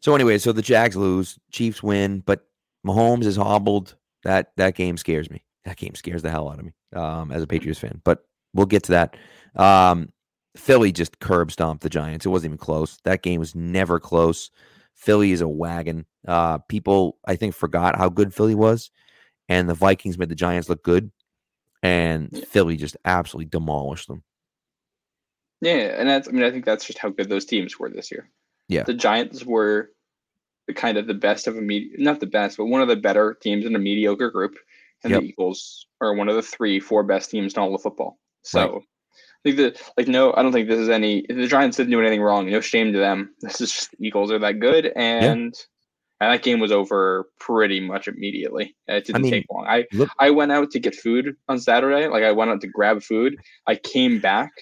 [0.00, 2.46] so anyway, so the Jags lose, Chiefs win, but
[2.86, 3.96] Mahomes is hobbled.
[4.24, 5.44] That that game scares me.
[5.64, 8.00] That game scares the hell out of me um, as a Patriots fan.
[8.04, 9.16] But we'll get to that.
[9.56, 10.10] Um,
[10.56, 12.26] Philly just curb stomped the Giants.
[12.26, 12.98] It wasn't even close.
[13.04, 14.50] That game was never close.
[14.94, 16.04] Philly is a wagon.
[16.26, 18.90] Uh, people, I think, forgot how good Philly was,
[19.48, 21.10] and the Vikings made the Giants look good,
[21.82, 22.44] and Yeah.
[22.46, 24.22] Philly just absolutely demolished them.
[25.62, 28.10] Yeah, and that's I mean I think that's just how good those teams were this
[28.10, 28.28] year.
[28.70, 28.84] Yeah.
[28.84, 29.90] the Giants were
[30.66, 32.96] the kind of the best of a med- not the best, but one of the
[32.96, 34.56] better teams in a mediocre group,
[35.02, 35.20] and Yep.
[35.22, 38.18] the Eagles are one of the three, four best teams in all of football.
[38.42, 38.72] So.
[38.72, 38.82] Right.
[39.42, 41.24] I think that like no, I don't think this is any.
[41.26, 42.50] The Giants didn't do anything wrong.
[42.50, 43.34] No shame to them.
[43.40, 45.54] This is just the Eagles are that good, and, and
[46.20, 48.76] that game was over pretty much immediately.
[48.86, 49.66] It didn't mean, take long.
[49.66, 52.06] I look- I went out to get food on Saturday.
[52.06, 53.34] Like I went out to grab food.
[53.66, 54.52] I came back.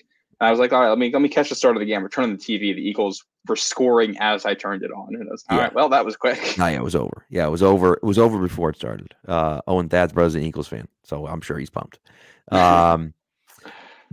[0.40, 1.87] And I was like, all right, let me let me catch the start of the
[1.87, 2.01] game.
[2.01, 2.73] We're turning the TV.
[2.73, 5.62] The Eagles were scoring as I turned it on, and I was all Yeah.
[5.64, 5.74] right.
[5.74, 6.57] Well, that was quick.
[6.59, 7.24] No, yeah, it was over.
[7.31, 7.94] Yeah, it was over.
[7.94, 9.14] It was over before it started.
[9.27, 11.98] Uh, Owen Thad's brother's an Eagles fan, so I'm sure he's pumped.
[12.51, 13.12] Um,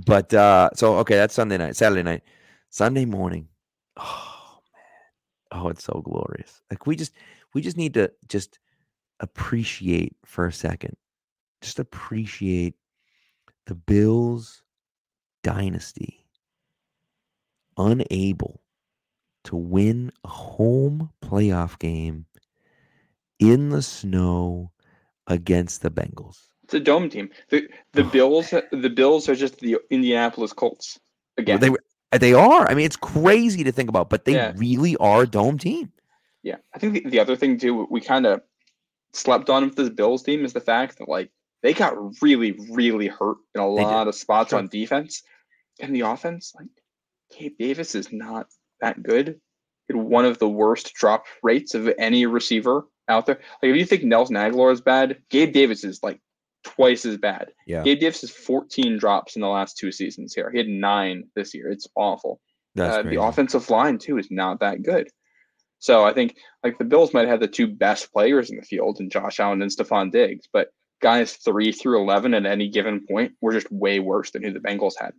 [0.06, 1.78] but uh, so okay, that's Sunday night.
[1.78, 2.24] Saturday night,
[2.70, 3.48] Sunday morning.
[3.96, 6.62] Oh man, oh, it's so glorious.
[6.70, 7.14] Like we just
[7.54, 8.60] we just need to just
[9.22, 10.98] appreciate for a second,
[11.62, 12.76] just appreciate
[13.68, 14.64] the Bills
[15.44, 16.28] dynasty
[17.78, 18.62] unable
[19.46, 22.26] to win a home playoff game
[23.40, 24.72] in the snow
[25.28, 26.48] against the Bengals.
[26.64, 27.30] It's a dome team.
[27.50, 31.00] The the Oh, Bills the Bills are just the Indianapolis Colts
[31.38, 31.60] again.
[31.60, 31.70] They
[32.18, 32.70] they are.
[32.70, 34.54] I mean, it's crazy to think about, but they Yeah.
[34.56, 35.92] really are a dome team.
[36.44, 38.42] Yeah, I think the, the other thing too we kind of
[39.14, 41.32] slept on with this Bills team is the fact that like
[41.62, 43.92] they got really really hurt in a They did.
[43.92, 44.60] lot of spots Sure.
[44.60, 45.24] on defense,
[45.80, 46.68] and the offense like
[47.38, 48.48] Gabe Davis is not
[48.82, 49.40] that good.
[49.88, 53.40] He had one of the worst drop rates of any receiver out there.
[53.62, 56.20] Like if you think Nelson Agholor is bad, Gabe Davis is like
[56.64, 57.52] twice as bad.
[57.68, 60.50] Yeah, Gabe Davis has 14 drops in the last two seasons here.
[60.52, 61.70] He had nine this year.
[61.70, 62.42] It's awful
[62.76, 65.10] that's uh, the offensive line too is not that good.
[65.80, 69.00] So I think like the Bills might have the two best players in the field
[69.00, 70.70] and Josh Allen and Stefon Diggs, but
[71.02, 74.60] guys three through eleven at any given point were just way worse than who the
[74.60, 75.14] Bengals had.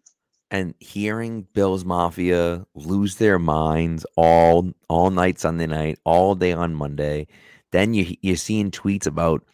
[0.50, 6.74] And hearing Bills Mafia lose their minds all all night Sunday night, all day on
[6.74, 7.26] Monday,
[7.72, 9.44] then you you're seeing tweets about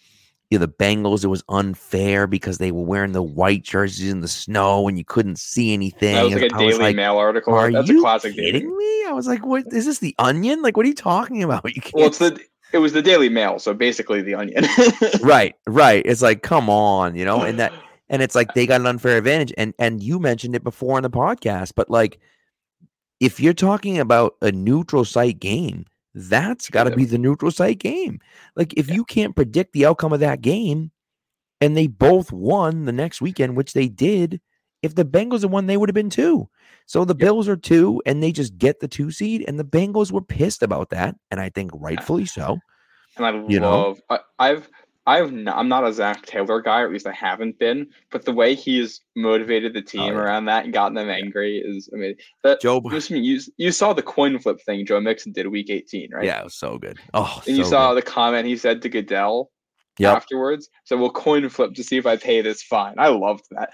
[0.50, 4.20] you know, the Bengals, it was unfair because they were wearing the white jerseys in
[4.20, 6.14] the snow and you couldn't see anything.
[6.14, 7.55] That was like a I Daily like, Mail article.
[7.55, 8.35] Are That's you a classic.
[8.35, 9.05] Kidding me?
[9.07, 10.61] I was like, what is this the onion?
[10.61, 11.64] Like, what are you talking about?
[11.74, 12.38] You can't Well, it's the
[12.72, 14.64] it was the Daily Mail, so basically the Onion.
[15.22, 16.02] right, right.
[16.05, 17.72] It's like, come on, you know, and that
[18.09, 19.53] and it's like they got an unfair advantage.
[19.57, 22.19] And and you mentioned it before in the podcast, but like
[23.21, 27.79] if you're talking about a neutral site game, that's got to be the neutral site
[27.79, 28.21] game.
[28.57, 28.97] Like if Yeah.
[28.97, 30.91] you can't predict the outcome of that game,
[31.61, 34.41] and they both won the next weekend, which they did.
[34.83, 36.49] If the Bengals had won, they would have been two.
[36.87, 40.11] So the Bills are two, and they just get the two seed, and the Bengals
[40.11, 42.59] were pissed about that, and I think rightfully so.
[43.17, 43.71] and I You know?
[43.71, 44.01] love.
[44.11, 44.69] I, I've
[45.07, 47.88] I've not, I'm not a Zac Taylor guy, or at least I haven't been.
[48.11, 50.23] But the way he's motivated the team Oh, yeah.
[50.23, 53.73] around that and gotten them angry is, I mean, that Joe, just mean you you
[53.73, 56.25] saw the coin flip thing Joe Mixon did week 18, right?
[56.25, 56.99] yeah, it was so good.
[57.15, 58.03] Oh, And you saw good.
[58.05, 59.51] the comment he said to Goodell
[59.99, 60.17] Yep.
[60.17, 60.71] afterwards.
[60.85, 62.95] So we'll coin flip to see if I pay this fine.
[62.99, 63.71] I loved that.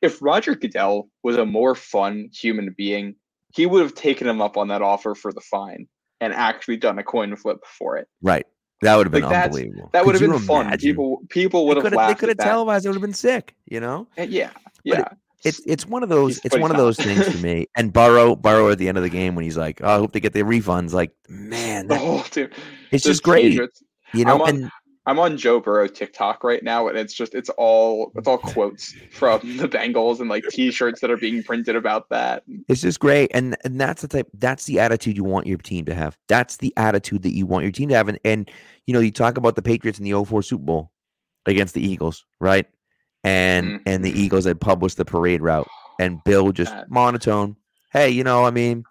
[0.00, 3.16] If Roger Goodell was a more fun human being,
[3.54, 5.88] he would have taken him up on that offer for the fine
[6.20, 8.08] and actually done a coin flip for it.
[8.22, 8.46] Right.
[8.82, 9.90] That would have been Like, unbelievable.
[9.92, 10.66] That would have been fun.
[10.66, 10.90] imagine?
[10.90, 12.84] People people would have have, they laughed could have televised.
[12.84, 14.06] It would have been sick, you know.
[14.18, 14.50] Yeah,
[14.84, 15.04] But yeah.
[15.44, 16.40] It's it's one of those.
[16.44, 17.66] It's one of those things for me.
[17.76, 20.12] And Burrow, Burrow at the end of the game when he's like, oh, "I hope
[20.12, 22.48] they get their refunds." Like, man, that, oh, whole team.
[22.92, 23.82] it's just great, Patriots-
[24.14, 24.34] you know.
[24.36, 24.70] I'm on- and
[25.04, 28.94] I'm on Joe Burrow TikTok right now, and it's just it's all it's all quotes
[29.10, 32.44] from the Bengals and like T-shirts that are being printed about that.
[32.68, 34.28] It's just great, and and that's the type.
[34.34, 36.16] That's the attitude you want your team to have.
[36.28, 38.08] That's the attitude that you want your team to have.
[38.08, 38.50] And and
[38.86, 40.92] you know, you talk about the Patriots in the 04 Super Bowl
[41.46, 42.66] against the Eagles, right?
[43.24, 43.82] And mm-hmm.
[43.86, 44.12] and the.
[44.12, 47.56] Eagles had published the parade route, and Bill just monotone.
[47.92, 48.84] Hey, you know, I mean,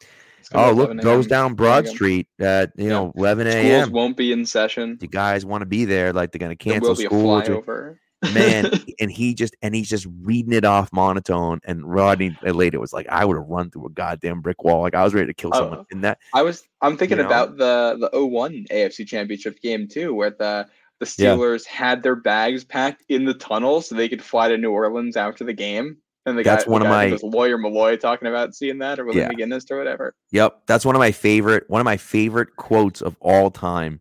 [0.53, 1.87] oh look, 11 goes down Broad.
[1.87, 2.89] Street at you Yeah.
[2.89, 3.91] know 11 Schools a.m.
[3.91, 4.97] won't be in session.
[5.01, 7.41] You guys want to be there, like they're gonna cancel will be a school.
[7.41, 7.97] flyover.
[8.33, 12.79] man and he just and he's just reading it off monotone and rodney uh, later
[12.79, 15.25] was like i would have run through a goddamn brick wall like i was ready
[15.25, 17.25] to kill someone uh, in that I was I'm thinking know?
[17.25, 20.67] about the the 01 AFC Championship game too, where the
[20.99, 21.33] the Yeah.
[21.35, 25.17] Steelers had their bags packed in the tunnel so they could fly to New Orleans
[25.17, 25.97] after the game.
[26.25, 28.99] And the That's guy, one the of guy, my- lawyer Milloy talking about seeing that
[28.99, 30.13] or William McGinest or whatever.
[30.31, 33.99] yep that's one of my favorite one of my favorite quotes of all time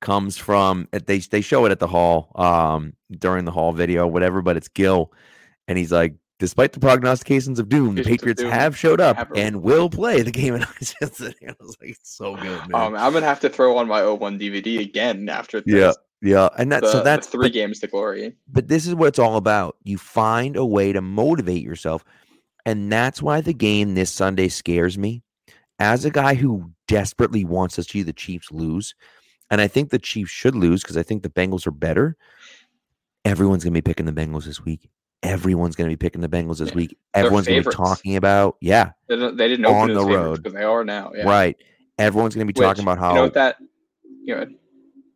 [0.00, 4.42] comes from they they show it at the hall um during the hall video whatever
[4.42, 5.12] but it's gil
[5.68, 9.30] and he's like despite the prognostications of doom the patriots doom have showed up have-
[9.36, 12.34] and will play the game and i was just sitting I was like it's so
[12.36, 15.72] good man Um, I'm gonna have to throw on my O1 DVD again after this.
[15.74, 18.34] yeah yeah and that The, so that's three but- games to glory.
[18.48, 19.76] but this is what it's all about.
[19.84, 22.04] You find a way to motivate yourself.
[22.64, 25.22] And that's why the game this Sunday scares me.
[25.80, 28.94] As a guy who desperately wants us to see the Chiefs lose,
[29.50, 32.16] and I think the Chiefs should lose because I think the Bengals are better.
[33.24, 34.88] Everyone's going to be picking the Bengals this week.
[35.24, 36.96] Everyone's going to be picking the Bengals this Yeah, week.
[37.14, 40.42] Everyone's going to be talking about, yeah, They didn't, they didn't On the road.
[40.42, 41.10] because they are now.
[41.16, 41.24] Yeah.
[41.24, 41.56] right.
[41.98, 43.56] Everyone's going to be talking about how you know that
[44.24, 44.46] you know,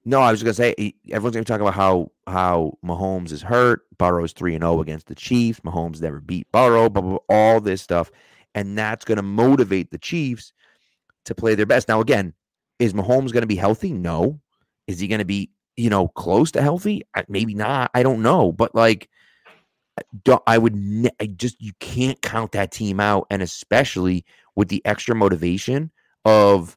[0.08, 0.72] No, I was gonna say
[1.10, 3.80] everyone's gonna be talking about how how Mahomes is hurt.
[3.98, 5.58] Burrow's three and zero against the Chiefs.
[5.60, 6.88] Mahomes never beat Burrow.
[6.88, 8.12] Blah, blah, blah, all this stuff,
[8.54, 10.52] and that's gonna motivate the Chiefs
[11.24, 11.88] to play their best.
[11.88, 12.34] Now, again,
[12.78, 13.92] is Mahomes gonna be healthy?
[13.92, 14.40] No.
[14.86, 17.02] Is he gonna be you know close to healthy?
[17.28, 17.90] Maybe not.
[17.92, 18.52] I don't know.
[18.52, 19.08] But like,
[20.46, 24.82] I would ne- I just you can't count that team out, and especially with the
[24.84, 25.90] extra motivation
[26.24, 26.76] of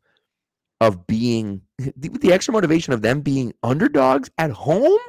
[0.82, 5.00] of being the- with the extra motivation of them being underdogs at home.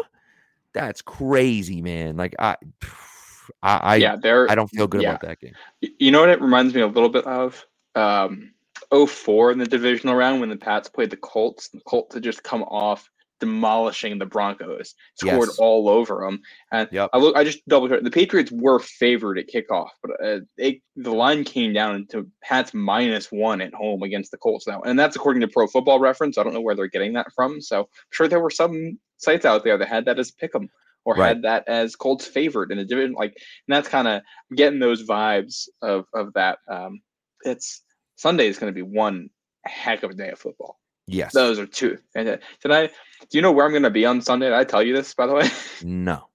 [0.72, 2.16] That's crazy, man.
[2.16, 2.56] Like I,
[3.62, 5.10] I, I, yeah, they're I don't feel good yeah.
[5.10, 5.54] about that game.
[5.80, 7.66] You know what it reminds me a little bit of?
[7.94, 8.52] Um,
[8.92, 11.68] 04 in the divisional round when the Pats played the Colts.
[11.68, 15.58] The Colts had just come off demolishing the Broncos, scored Yes.
[15.58, 16.40] all over them.
[16.72, 17.10] And Yep.
[17.12, 18.04] I look, I just double checked.
[18.04, 22.72] The Patriots were favored at kickoff, but uh, they, the line came down to Pats
[22.74, 26.38] minus one at home against the Colts now, and that's according to Pro Football Reference.
[26.38, 27.60] I don't know where they're getting that from.
[27.60, 30.68] So I'm sure there were some sites out there that had that as pick 'em
[31.04, 31.28] or Right.
[31.28, 33.12] had that as Colts favored in a division.
[33.14, 33.32] Like,
[33.66, 34.22] and that's kind of
[34.54, 36.58] getting those vibes of of that.
[36.68, 37.00] Um,
[37.44, 37.82] it's
[38.16, 39.30] Sunday is going to be one
[39.66, 40.79] heck of a day of football.
[41.10, 41.32] Yes.
[41.32, 41.98] Those are two.
[42.14, 42.86] And uh, did I?
[42.86, 44.46] Do you know where I'm going to be on Sunday?
[44.46, 45.48] Did I tell you this, by the way?
[45.82, 46.26] No.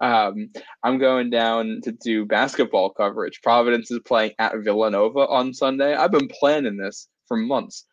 [0.00, 0.50] um,
[0.84, 3.40] I'm going down to do basketball coverage.
[3.42, 5.94] Providence is playing at Villanova on Sunday.
[5.94, 7.84] I've been planning this for months.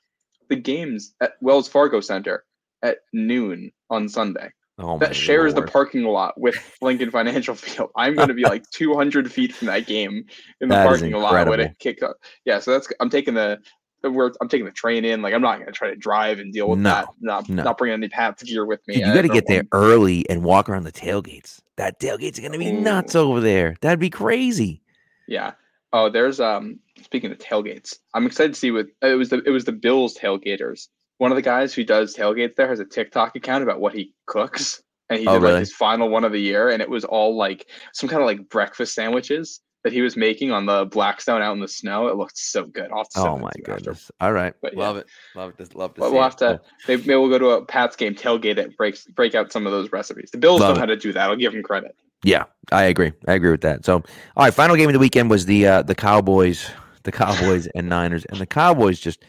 [0.50, 2.46] The games at Wells Fargo Center
[2.84, 4.52] at noon on Sunday.
[4.78, 7.90] Oh That shares the parking lot with Lincoln Financial Field.
[7.96, 10.26] I'm going to be like 200 feet from that game
[10.60, 12.18] in the That parking lot when it kicks off.
[12.44, 13.60] Yeah, so that's I'm taking the
[14.02, 15.22] where I'm taking the train in.
[15.22, 17.08] Like I'm not going to try to drive and deal with No, that.
[17.20, 17.64] Not no.
[17.64, 18.96] not bringing any Pats gear with me.
[18.96, 21.60] Dude, you got to get there early and walk around the tailgates.
[21.78, 23.76] That tailgate's gonna be nuts over there.
[23.82, 24.82] That'd be crazy.
[25.28, 25.54] Yeah.
[25.94, 26.80] Oh, there's um.
[27.04, 29.30] Speaking of tailgates, I'm excited to see what it was.
[29.30, 30.88] The it was the Bills tailgaters.
[31.18, 34.14] One of the guys who does tailgates there has a TikTok account about what he
[34.26, 35.54] cooks, and he Oh, did really?
[35.56, 38.26] like his final one of the year, and it was all like some kind of
[38.26, 42.08] like breakfast sandwiches that he was making on the Blackstone out in the snow.
[42.08, 42.92] It looked so good.
[42.92, 43.76] I'll have to send Oh my to you after.
[43.86, 44.12] goodness.
[44.20, 44.54] All right.
[44.62, 44.80] But yeah.
[44.80, 45.08] love it.
[45.36, 45.76] Love it.
[45.76, 46.26] Love to But see we'll it.
[46.26, 49.52] have to maybe, maybe we'll go to a Pats game tailgate that breaks break out
[49.52, 50.32] some of those recipes.
[50.32, 50.80] The Bills Love know it.
[50.80, 51.30] how to do that.
[51.30, 51.96] I'll give them credit.
[52.24, 53.14] Yeah, I agree.
[53.28, 53.86] I agree with that.
[53.86, 54.04] So, all
[54.46, 56.68] right, final game of the weekend was the uh, the Cowboys,
[57.04, 59.24] the Cowboys and Niners, and the Cowboys just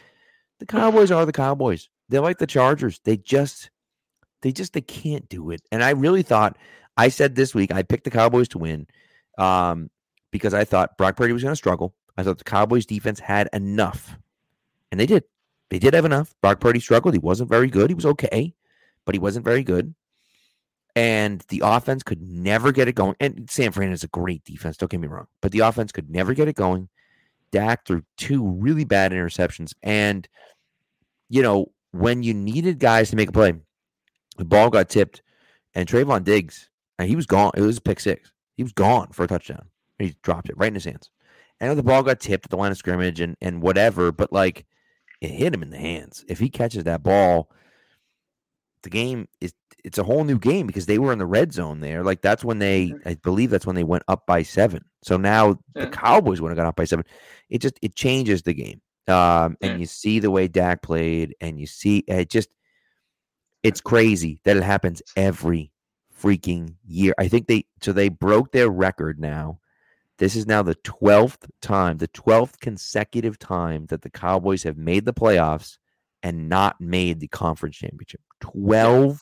[0.59, 1.87] the Cowboys are the Cowboys.
[2.09, 2.99] They're like the Chargers.
[3.03, 3.69] They just
[4.41, 5.61] they just they can't do it.
[5.71, 6.57] And I really thought
[6.97, 8.87] I said this week I picked the Cowboys to win
[9.37, 9.91] um,
[10.31, 11.93] because I thought Brock Purdy was going to struggle.
[12.17, 14.17] I thought the Cowboys defense had enough,
[14.91, 15.23] and they did.
[15.69, 16.33] They did have enough.
[16.41, 17.13] Brock Purdy struggled.
[17.13, 17.89] He wasn't very good.
[17.89, 18.53] He was okay,
[19.05, 19.93] but he wasn't very good
[20.97, 23.15] and the offense could never get it going.
[23.19, 26.09] And San Fran is a great defense, don't get me wrong, but the offense could
[26.09, 26.89] never get it going.
[27.51, 30.27] Dak threw two really bad interceptions, and
[31.29, 33.53] you know when you needed guys to make a play,
[34.37, 35.21] the ball got tipped,
[35.75, 37.51] and Trevon Diggs, and he was gone.
[37.55, 38.31] It was pick six.
[38.55, 39.67] He was gone for a touchdown.
[39.99, 41.09] He dropped it right in his hands.
[41.59, 44.31] I know the ball got tipped at the line of scrimmage and and whatever, but
[44.31, 44.65] like
[45.21, 46.23] it hit him in the hands.
[46.27, 47.49] If he catches that ball,
[48.83, 51.79] the game is it's a whole new game because they were in the red zone
[51.79, 52.03] there.
[52.03, 54.85] Like that's when they I believe that's when they went up by seven.
[55.03, 57.05] So now the Cowboys would have gone up by seven.
[57.49, 58.81] It just it changes the game.
[59.07, 59.77] Um and Yeah.
[59.77, 62.49] you see the way Dak played and you see it just
[63.63, 65.71] it's crazy that it happens every
[66.21, 67.13] freaking year.
[67.17, 69.59] I think they so they broke their record now.
[70.17, 75.05] This is now the 12th time, the 12th consecutive time that the Cowboys have made
[75.05, 75.77] the playoffs
[76.23, 78.21] and not made the conference championship.
[78.41, 79.19] 12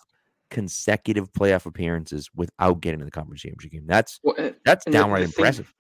[0.50, 3.86] consecutive playoff appearances without getting to the conference championship game.
[3.88, 5.74] That's Well, that's the- downright the thing- impressive.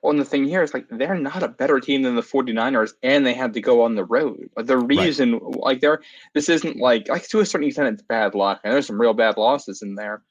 [0.00, 2.92] Well, and the thing here is like they're not a better team than the 49ers,
[3.02, 4.48] and they had to go on the road.
[4.56, 6.00] The reason, like, they're
[6.34, 9.12] this isn't like like to a certain extent it's bad luck, and there's some real
[9.14, 10.22] bad losses in there.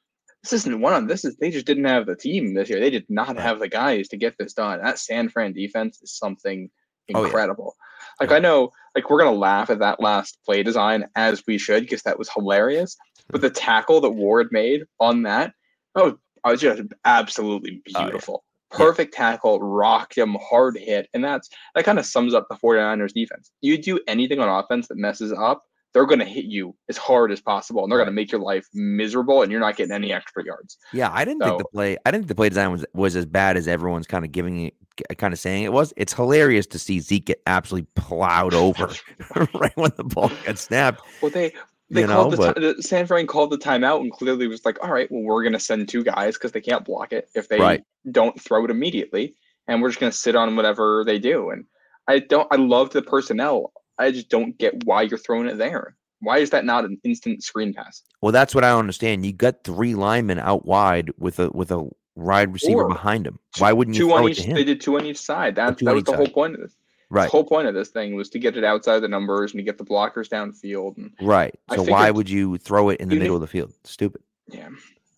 [0.44, 2.80] This isn't one of this is they just didn't have the team this year.
[2.80, 4.82] They did not have the guys to get this done.
[4.82, 6.70] That San Fran defense is something
[7.14, 7.26] Oh, yeah.
[7.26, 7.76] incredible.
[8.20, 8.36] Like Yeah.
[8.36, 12.04] I know, like we're gonna laugh at that last play design as we should because
[12.04, 12.98] that was hilarious.
[13.30, 15.54] But the tackle that Ward made on that,
[15.96, 18.44] oh, I was just absolutely Oh, beautiful.
[18.72, 18.78] Yeah.
[18.78, 23.14] Perfect tackle, rocked him, hard hit, and that's that kind of sums up the 49ers
[23.14, 23.52] defense.
[23.62, 25.64] You do anything on offense that messes up,
[25.98, 28.40] they're going to hit you as hard as possible, and they're going to make your
[28.40, 30.78] life miserable, and you're not getting any extra yards.
[30.94, 33.26] Yeah, I didn't think the play I didn't think the play design was was as
[33.26, 35.92] bad as everyone's kind of giving it kind of saying it was.
[35.98, 38.94] It's hilarious to see Zeke get absolutely plowed over
[39.56, 41.02] right when the ball got snapped.
[41.20, 41.52] Well, they
[41.90, 44.64] they You called know, the, but- the San Fran called the timeout and clearly was
[44.66, 47.28] like, all right, well, we're going to send two guys because they can't block it
[47.34, 47.84] if they Right.
[48.12, 49.34] don't throw it immediately,
[49.68, 51.50] and we're just going to sit on whatever they do.
[51.52, 51.66] And
[52.08, 53.72] I don't, I loved the personnel.
[53.98, 55.96] I just don't get why you're throwing it there.
[56.20, 58.02] Why is that not an instant screen pass?
[58.22, 59.26] Well, that's what I don't understand.
[59.26, 63.38] You got three linemen out wide with a with a wide receiver Or behind him.
[63.60, 64.38] Why wouldn't you two throw on it each.
[64.38, 64.56] to him?
[64.56, 65.56] They did two on each side.
[65.56, 66.76] That, that was the whole point of this.
[67.10, 67.26] Right.
[67.26, 69.64] The whole point of this thing was to get it outside the numbers and to
[69.64, 70.98] get the blockers downfield.
[70.98, 71.56] And Right.
[71.74, 73.74] So why would you throw it in the middle need- of the field?
[73.84, 74.22] Stupid.
[74.48, 74.70] Yeah.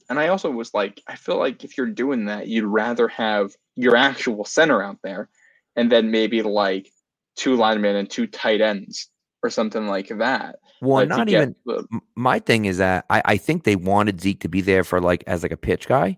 [0.09, 3.55] And I also was like, I feel like if you're doing that, you'd rather have
[3.75, 5.29] your actual center out there
[5.75, 6.91] and then maybe like
[7.39, 9.09] two linemen and two tight ends
[9.41, 10.57] or something like that.
[10.81, 14.41] Well, to not even the- my thing is that I, I think they wanted Zeke
[14.41, 16.17] to be there for like as like a pitch guy,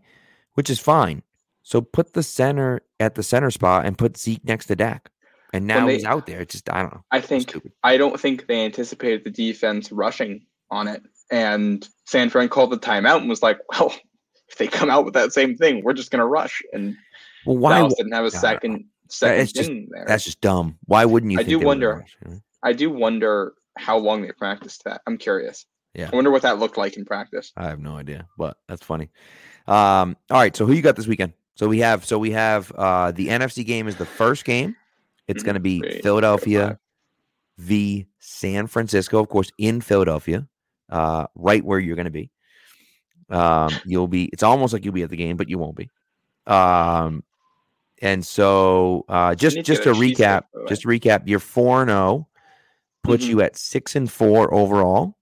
[0.55, 1.21] which is fine.
[1.63, 5.11] So put the center at the center spot and put Zeke next to Dak.
[5.53, 6.41] And now they- he's out there.
[6.41, 7.03] It's just I don't know.
[7.11, 11.03] I think I don't think they anticipated the defense rushing on it.
[11.29, 13.93] And San Fran called the timeout and was like, well,
[14.49, 16.61] if they come out with that same thing, we're just gonna rush.
[16.73, 16.97] And
[17.45, 17.77] Well, why?
[17.77, 18.79] Dallas didn't have a know.
[19.11, 20.05] Second it's just- there.
[20.07, 20.77] That's just dumb.
[20.85, 21.37] Why wouldn't you?
[21.39, 22.39] I think do gonna wonder- rush, you know?
[22.63, 25.01] I do wonder how long they practiced that.
[25.07, 25.65] I'm curious.
[25.93, 26.09] Yeah.
[26.11, 27.51] I wonder what that looked like in practice.
[27.57, 29.09] I have no idea, but that's funny.
[29.67, 31.33] Um, all right, so who you got this weekend?
[31.55, 34.75] So we have so we have uh the NFC game is the first game.
[35.27, 36.79] It's going to be Philadelphia
[37.57, 40.47] v San Francisco, of course, in Philadelphia,
[40.89, 42.31] uh, right where you're going to be.
[43.29, 44.25] Um, you'll be.
[44.25, 45.89] It's almost like you'll be at the game, but you won't be.
[46.47, 47.23] Um,
[48.01, 51.81] and so uh, just to just to a recap, the just to recap, you're four
[51.81, 52.27] and zero,
[53.03, 53.29] puts Mhm.
[53.29, 55.17] you at six and four overall.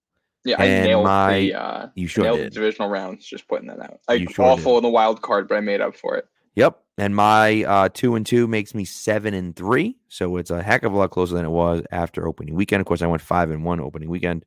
[0.46, 2.54] Yeah, I And nailed my- the uh, You sure nailed the did.
[2.54, 3.26] divisional rounds.
[3.26, 4.00] Just putting that out.
[4.18, 4.78] You sure awful did.
[4.78, 6.26] in the wild card, but I made up for it.
[6.56, 6.80] Yep.
[6.98, 9.98] And my uh, two and two makes me seven and three.
[10.08, 12.82] So it's a heck of a lot closer than it was after opening weekend.
[12.82, 14.46] Of course, I went five and one opening weekend.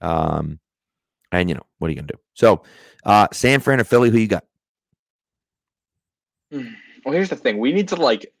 [0.00, 0.60] Um,
[1.32, 2.18] and you know, what are you gonna do?
[2.34, 2.62] So
[3.04, 4.44] uh San Fran or Philly, who you got?
[7.04, 7.58] Well, here's the thing.
[7.58, 8.32] We need to like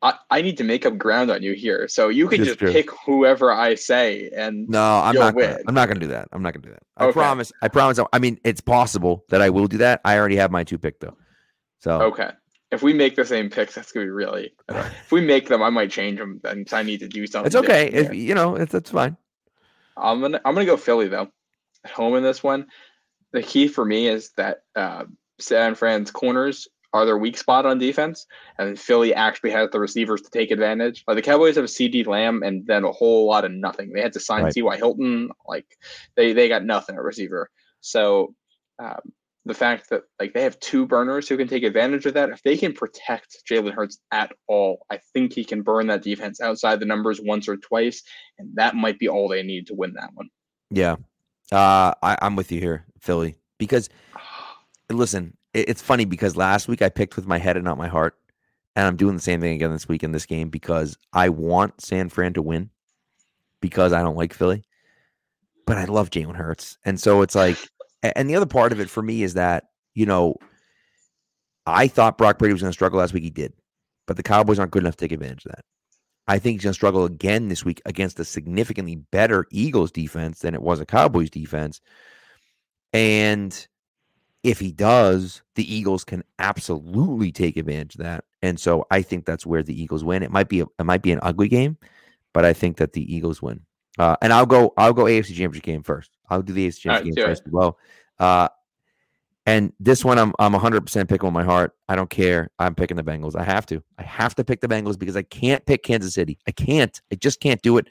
[0.00, 1.88] I, I need to make up ground on you here.
[1.88, 2.72] So you can just true.
[2.72, 5.58] pick whoever I say and No, I'm not gonna.
[5.66, 6.28] I'm not gonna do that.
[6.32, 6.82] I'm not gonna do that.
[6.96, 7.12] I Okay.
[7.12, 7.52] promise.
[7.62, 7.98] I promise.
[8.12, 10.00] I mean, it's possible that I will do that.
[10.04, 11.16] I already have my two pick though.
[11.80, 12.30] So okay.
[12.70, 14.54] If we make the same picks, that's gonna be really.
[14.68, 16.40] if we make them, I might change them.
[16.42, 17.46] Then 'cause I need to do something.
[17.46, 17.88] it's okay.
[17.88, 19.16] If you know, it's that's fine.
[19.96, 21.28] I'm gonna I'm gonna go Philly though.
[21.84, 22.66] At home in this one,
[23.32, 25.04] the key for me is that uh,
[25.38, 28.26] San Fran's corners are their weak spot on defense,
[28.58, 31.04] and Philly actually has the receivers to take advantage.
[31.06, 33.92] Like the Cowboys have CeeDee Lamb and then a whole lot of nothing.
[33.92, 34.52] They had to sign Right.
[34.52, 34.76] T.Y.
[34.76, 35.30] Hilton.
[35.46, 35.66] Like
[36.16, 37.50] they they got nothing at receiver.
[37.80, 38.34] So
[38.78, 39.00] um,
[39.44, 42.42] the fact that like they have two burners who can take advantage of that, if
[42.42, 46.80] they can protect Jalen Hurts at all, I think he can burn that defense outside
[46.80, 48.02] the numbers once or twice,
[48.38, 50.28] and that might be all they need to win that one.
[50.70, 50.96] Yeah.
[51.50, 53.88] Uh, I, I'm with you here, Philly, because
[54.90, 58.16] listen, it's funny because last week I picked with my head and not my heart,
[58.76, 61.80] and I'm doing the same thing again this week in this game because I want
[61.80, 62.70] San Fran to win
[63.60, 64.64] because I don't like Philly,
[65.66, 67.56] but I love Jalen Hurts, and so it's like,
[68.02, 70.36] and the other part of it for me is that you know,
[71.66, 73.24] I thought Brock Brady was going to struggle last week.
[73.24, 73.52] He did,
[74.06, 75.64] but the Cowboys aren't good enough to take advantage of that.
[76.28, 80.40] I think he's going to struggle again this week against a significantly better Eagles defense
[80.40, 81.80] than it was a Cowboys defense.
[82.92, 83.66] And
[84.42, 88.24] if he does, the Eagles can absolutely take advantage of that.
[88.42, 90.22] And so I think that's where the Eagles win.
[90.22, 91.76] It might be a, it might be an ugly game,
[92.32, 93.60] but I think that the Eagles win.
[93.98, 96.12] Uh, and I'll go I'll go AFC Championship game first.
[96.30, 97.78] I'll do the AFC Championship do game first as well.
[98.18, 98.48] Uh,
[99.44, 101.74] and this one, I'm I'm 100 percent picking with my heart.
[101.88, 102.50] I don't care.
[102.58, 103.34] I'm picking the Bengals.
[103.34, 103.82] I have to.
[103.98, 106.38] I have to pick the Bengals because I can't pick Kansas City.
[106.46, 107.00] I can't.
[107.10, 107.88] I just can't do it.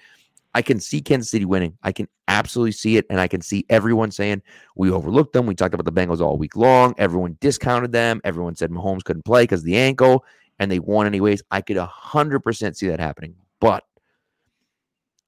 [0.58, 1.78] I can see Kansas City winning.
[1.84, 4.42] I can absolutely see it, and I can see everyone saying
[4.76, 5.46] we overlooked them.
[5.46, 6.96] We talked about the Bengals all week long.
[6.98, 8.22] Everyone discounted them.
[8.24, 10.26] Everyone said Mahomes couldn't play because the ankle,
[10.58, 11.44] and they won anyways.
[11.52, 13.84] I could 100 percent see that happening, but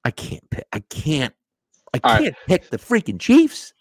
[0.04, 0.66] I can't pick.
[0.72, 1.32] I can't.
[1.94, 3.72] I can't pick the freaking Chiefs.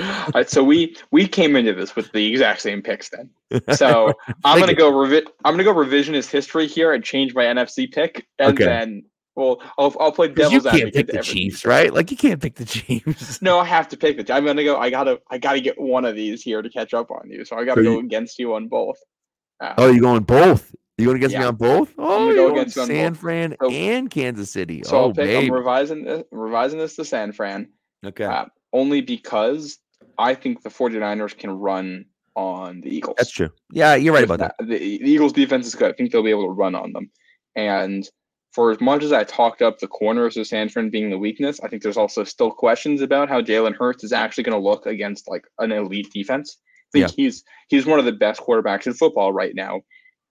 [0.00, 3.28] All right, so we we came into this with the exact same picks then.
[3.74, 4.14] So
[4.46, 8.26] I'm gonna go revi- I'm gonna go revisionist history here and change my NFC pick,
[8.38, 8.64] and Okay.
[8.64, 9.04] then
[9.36, 11.22] well, I'll I'll play 'Cause you can't pick the everything.
[11.22, 11.92] Chiefs, right?
[11.92, 13.40] Like you can't pick the Chiefs.
[13.42, 14.34] No, I have to pick the.
[14.34, 14.76] I'm gonna go.
[14.78, 17.44] I gotta I gotta get one of these here to catch up on you.
[17.44, 18.96] So I gotta So go you- against you on both.
[19.60, 20.74] Uh, Oh, you're going both.
[20.98, 21.92] You going against me on both?
[21.98, 23.20] Oh, gonna go you're going against you on San both.
[23.20, 24.82] Fran So- and Kansas City.
[24.84, 25.16] so oh, I'll pick.
[25.26, 25.48] babe.
[25.50, 27.68] I'm revising this, revising this to San Fran.
[28.06, 29.78] okay, Uh, only because
[30.18, 32.04] I think the 49ers can run
[32.36, 33.16] on the Eagles.
[33.18, 33.50] that's true.
[33.72, 34.54] Yeah, you're right If about that.
[34.60, 35.90] not- The, the Eagles defense is good.
[35.90, 37.10] I think they'll be able to run on them.
[37.56, 38.08] And
[38.54, 41.58] for as much as I talked up the corners of San Fran being the weakness,
[41.60, 44.86] I think there's also still questions about how Jalen Hurts is actually going to look
[44.86, 46.58] against like an elite defense.
[46.94, 49.80] I think he's he's one of the best quarterbacks in football right now.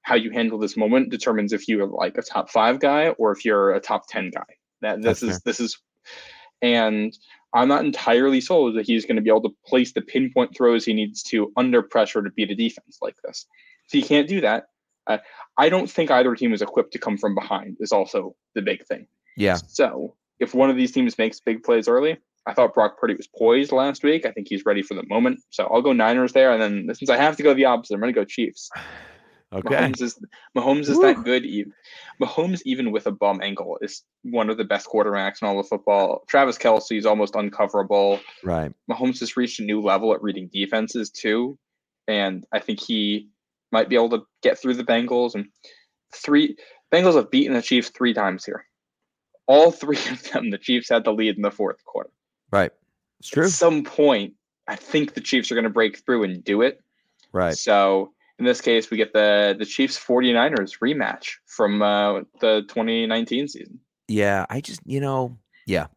[0.04, 3.44] How you handle this moment determines if you're like a top five guy or if
[3.44, 4.46] you're a top ten guy.
[4.82, 5.42] That this That's is fair.
[5.46, 5.78] this is,
[6.62, 7.14] and
[7.54, 10.86] I'm not entirely sold that he's going to be able to place the pinpoint throws
[10.86, 13.46] he needs to under pressure to beat a defense like this.
[13.88, 14.68] So you can't do that,
[15.08, 15.18] uh,
[15.58, 17.78] I don't think either team is equipped to come from behind.
[17.80, 19.08] Is also the big thing.
[19.36, 23.16] Yeah, So if one of these teams makes big plays early, I thought Brock Purdy
[23.16, 24.26] was poised last week.
[24.26, 25.40] I think he's ready for the moment.
[25.50, 28.02] So I'll go Niners there, and then since I have to go the opposite, I'm
[28.02, 28.70] going to go Chiefs.
[29.54, 29.76] okay.
[29.76, 30.20] Mahomes is
[30.58, 31.02] Mahomes is Woo.
[31.04, 31.46] that good.
[31.46, 31.66] e-
[32.22, 35.68] Mahomes, even with a bum ankle, is one of the best quarterbacks in all of
[35.68, 36.24] football.
[36.28, 38.20] Travis Kelce is almost uncoverable.
[38.44, 38.72] Right.
[38.92, 41.58] Mahomes has reached a new level at reading defenses too,
[42.08, 43.30] and I think he
[43.74, 45.36] might be able to get through the Bengals.
[45.36, 45.48] And
[46.16, 46.56] three
[46.94, 48.66] Bengals have beaten the Chiefs three times here.
[49.48, 52.12] All three of them, the Chiefs had the lead in the fourth quarter.
[52.52, 52.72] Right.
[53.20, 53.46] It's true.
[53.46, 54.36] At some point,
[54.68, 56.80] I think the Chiefs are going to break through and do it.
[57.34, 57.56] Right.
[57.56, 63.48] So in this case, we get the the Chiefs 49ers rematch from uh, the 2019
[63.48, 63.80] season.
[64.08, 65.88] Yeah, I just you know, yeah,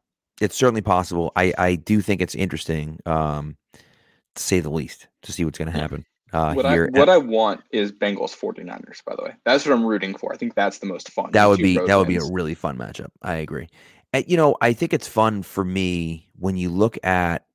[0.41, 1.33] it's certainly possible.
[1.37, 5.71] I I do think it's interesting, um, to say the least, to see what's going
[5.71, 6.07] to happen
[6.37, 9.35] uh, what I what I want is Bengals 49ers, by the way.
[9.45, 10.33] That's what I'm rooting for.
[10.33, 11.31] I think that's the most fun.
[11.33, 13.09] that would be that would be a really fun matchup.
[13.23, 13.69] I agree.
[14.13, 17.47] And you know, I think it's fun for me when you look at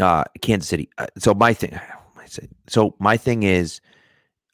[0.00, 0.88] uh Kansas City.
[0.96, 1.78] Uh, so my thing,
[2.68, 3.80] so my thing is,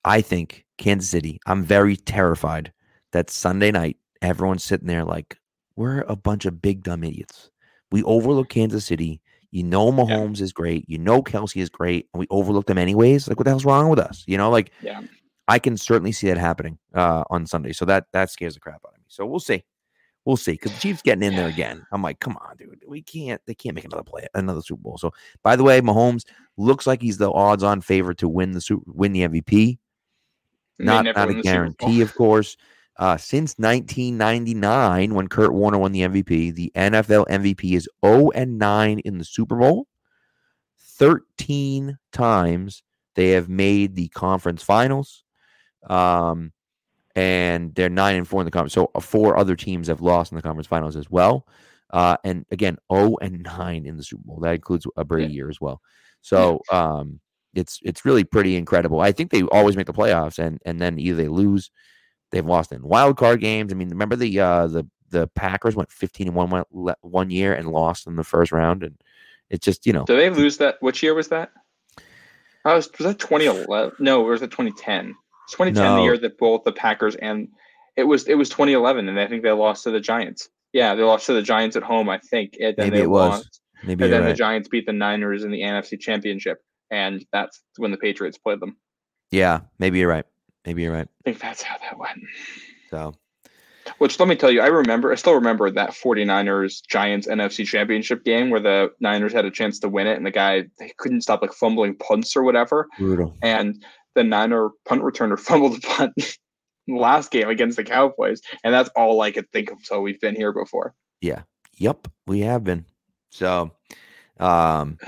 [0.05, 1.39] I think Kansas City.
[1.47, 2.73] I'm very terrified
[3.13, 5.37] that Sunday night everyone's sitting there like
[5.77, 7.51] we're a bunch of big dumb idiots.
[7.93, 9.21] We overlook Kansas City.
[9.51, 10.85] You know Mahomes is great.
[10.89, 13.29] You know Kelce is great, and we overlook them anyways.
[13.29, 14.25] Like what the hell's wrong with us?
[14.27, 15.01] You know, like Yeah.
[15.49, 17.73] I can certainly see that happening uh, on Sunday.
[17.73, 19.05] So that that scares the crap out of me.
[19.09, 19.65] So we'll see.
[20.25, 21.85] We'll see because the Chiefs getting in there again.
[21.93, 22.85] I'm like, come on, dude.
[22.87, 23.41] We can't.
[23.47, 24.99] They can't make another play, another Super Bowl.
[24.99, 26.25] So, by the way, Mahomes
[26.57, 29.79] looks like he's the odds-on favorite to win the super, win the MVP.
[30.79, 31.43] Not not a the Super Bowl.
[31.43, 32.57] guarantee, of course.
[33.01, 38.59] Uh, since 1999, when Kurt Warner won the MVP, the NFL MVP is 0 and
[38.59, 39.87] 9 in the Super Bowl.
[40.99, 42.83] 13 times
[43.15, 45.25] they have made the conference finals.
[45.89, 46.53] Um,
[47.17, 48.75] and they're 9 and 4 in the conference.
[48.75, 51.47] So uh, four other teams have lost in the conference finals as well.
[51.91, 54.41] Uh, and again, 0 and 9 in the Super Bowl.
[54.41, 55.37] That includes a Brady Yeah.
[55.37, 55.81] year as well.
[56.21, 57.19] So um,
[57.55, 59.01] it's it's really pretty incredible.
[59.01, 61.71] I think they always make the playoffs, and and then either they lose,
[62.31, 63.73] they've lost in wild card games.
[63.73, 66.65] I mean, remember the uh, the the Packers went 15 and one
[67.01, 69.01] one year and lost in the first round, and
[69.49, 70.77] it's just you know Did they lose that?
[70.81, 71.51] Which year was that?
[72.65, 73.97] I was was that 2011?
[73.99, 75.15] No, or was it 2010?
[75.45, 77.49] It's 2010, the year that both the Packers and
[77.97, 80.49] it was it was 2011, and I think they lost to the Giants.
[80.73, 82.57] Yeah, they lost to the Giants at home, I think.
[82.61, 83.31] And then Maybe they it was.
[83.31, 83.61] lost.
[83.83, 84.35] maybe And then the.
[84.35, 86.59] Giants beat the Niners in the NFC Championship,
[86.93, 88.77] and that's when the Patriots played them.
[89.33, 90.25] yeah, maybe you're right.
[90.67, 91.09] Maybe you're right.
[91.09, 92.21] I think that's how that went.
[92.91, 93.15] So
[93.99, 98.25] Which let me tell you, I remember, I still remember that 49ers Giants NFC Championship
[98.25, 101.23] game where the Niners had a chance to win it, and the guy they couldn't
[101.23, 103.37] stop like fumbling punts or whatever, brutal.
[103.43, 103.83] and
[104.15, 106.13] the Niner punt returner fumbled the punt
[106.87, 109.79] in the last game against the Cowboys, and that's all I could think of.
[109.83, 110.95] So we've been here before.
[111.21, 111.43] Yeah.
[111.79, 112.85] Yep, we have been.
[113.31, 113.71] So,
[114.39, 114.99] um,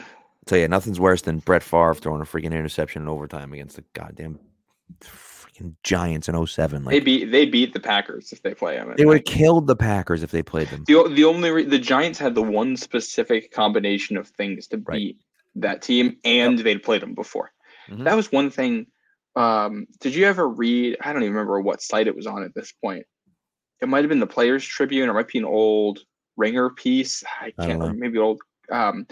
[0.46, 3.84] so yeah, nothing's worse than Brett Favre throwing a freaking interception in overtime against the
[3.92, 4.38] goddamn
[5.53, 6.84] freaking Giants in 07.
[6.84, 8.94] They beat they beat the Packers if they play them.
[8.96, 10.84] they would have killed the Packers if they played them.
[10.86, 14.96] The, the only re- the Giants had the one specific combination of things to Right.
[14.96, 15.18] beat
[15.57, 17.53] that team, and they'd played them before.
[17.90, 18.05] Mhm.
[18.05, 18.86] That was one thing.
[19.36, 20.96] Um, did you ever read?
[21.00, 23.05] I don't even remember what site it was on at this point.
[23.80, 26.00] It might have been the Players Tribune, or it might be an old
[26.36, 27.22] Ringer piece.
[27.40, 27.86] I I can't know.
[27.86, 27.98] remember.
[28.00, 28.40] Maybe old.
[28.70, 29.07] Um,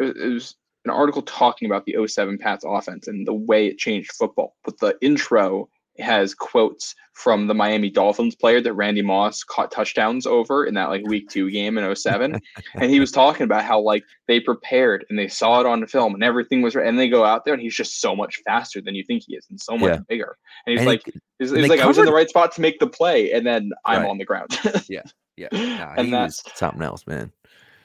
[0.00, 3.66] it, was- it was an article talking about the 07 Pats offense and the way
[3.66, 4.54] it changed football.
[4.64, 5.68] But the intro
[6.00, 10.90] has quotes from the Miami Dolphins player that Randy Moss caught touchdowns over in that
[10.90, 12.40] like week two game in 07.
[12.80, 15.86] and he was talking about how like they prepared and they saw it on the
[15.86, 16.86] film and everything was right.
[16.86, 19.34] And they go out there and he's just so much faster than you think he
[19.34, 19.98] is and so much Yeah.
[20.08, 20.36] bigger.
[20.66, 21.04] And he's And like,
[21.38, 23.32] he's, and he's they like, I was in the right spot to make the play,
[23.32, 24.10] and then I'm Right.
[24.10, 24.58] on the ground.
[24.88, 25.02] yeah,
[25.52, 27.32] nah, and that's something else, man.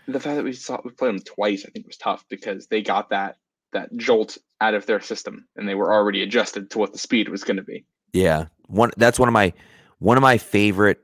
[0.07, 2.81] the fact that we saw we played them twice, I think was tough because they
[2.81, 3.37] got that
[3.73, 7.29] that jolt out of their system and they were already adjusted to what the speed
[7.29, 7.85] was going to be.
[8.13, 9.53] Yeah, one that's one of my
[9.99, 10.99] one of my favorite.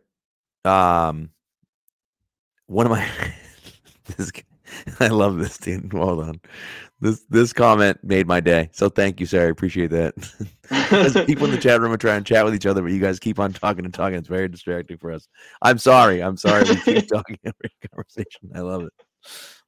[0.66, 1.30] Um,
[2.68, 3.08] one of my
[4.18, 4.32] this
[5.00, 5.92] I love this dude.
[5.94, 6.42] Hold on.
[7.00, 8.70] This this comment made my day.
[8.72, 9.48] So thank you, sir.
[9.48, 10.16] I appreciate that.
[11.28, 13.20] People in the chat room are trying to chat with each other, but you guys
[13.20, 14.18] keep on talking and talking.
[14.18, 15.28] It's very distracting for us.
[15.62, 16.22] I'm sorry.
[16.22, 16.64] I'm sorry.
[16.64, 18.52] We keep talking every conversation.
[18.56, 18.94] I love it.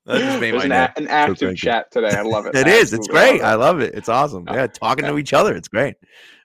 [0.10, 1.56] That just made There's my an, a- an active thank you.
[1.56, 2.10] chat today.
[2.10, 2.56] I love it.
[2.56, 2.94] It I is.
[2.94, 3.42] It's absolutely great.
[3.44, 3.94] I love love it.
[3.96, 4.46] It's awesome.
[4.50, 5.12] Yeah, talking yeah.
[5.12, 5.56] to each other.
[5.56, 5.96] It's great.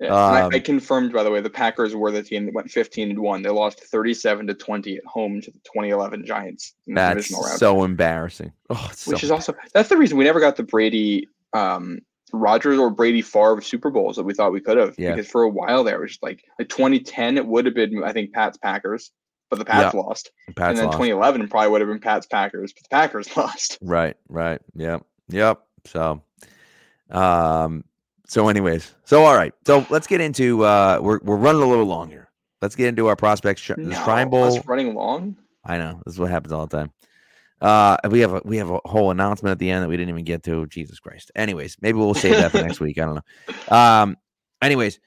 [0.00, 2.54] Yeah, and I, I Um, confirmed, by the way, the Packers were the team that
[2.54, 3.42] went 15 and one.
[3.42, 7.58] They lost 37 to 20 at home to the 2011 Giants in That's divisional round.
[7.58, 8.52] so embarrassing.
[8.70, 12.00] Oh, it's which so is also that's the reason we never got the Brady um
[12.32, 14.94] Rodgers or Brady Favre Super Bowls that we thought we could have.
[14.98, 15.12] Yeah.
[15.14, 18.02] Because for a while there it was just like like 2010 it would have been
[18.04, 19.12] I think Pat's Packers,
[19.58, 20.30] but the Pats lost.
[20.56, 20.98] Pat's and then lost.
[20.98, 23.78] 2011 probably would have been Pat's Packers, but the Packers lost.
[23.80, 24.60] Right, right.
[24.74, 25.04] Yep.
[25.28, 25.60] Yep.
[25.86, 26.22] So
[27.10, 27.84] um
[28.26, 28.94] so anyways.
[29.04, 29.52] So all right.
[29.66, 32.30] So let's get into uh we're we're running a little long here.
[32.62, 34.60] Let's get into our prospects sh- No, Shrine Bowl.
[34.66, 35.36] running long.
[35.64, 36.00] I know.
[36.04, 36.92] This is what happens all the time.
[37.60, 40.10] Uh we have a we have a whole announcement at the end that we didn't
[40.10, 40.66] even get to.
[40.66, 41.30] Jesus Christ.
[41.34, 42.98] Anyways, maybe we'll save that for next week.
[42.98, 43.14] I don't
[43.70, 43.76] know.
[43.76, 44.16] Um
[44.62, 44.98] anyways,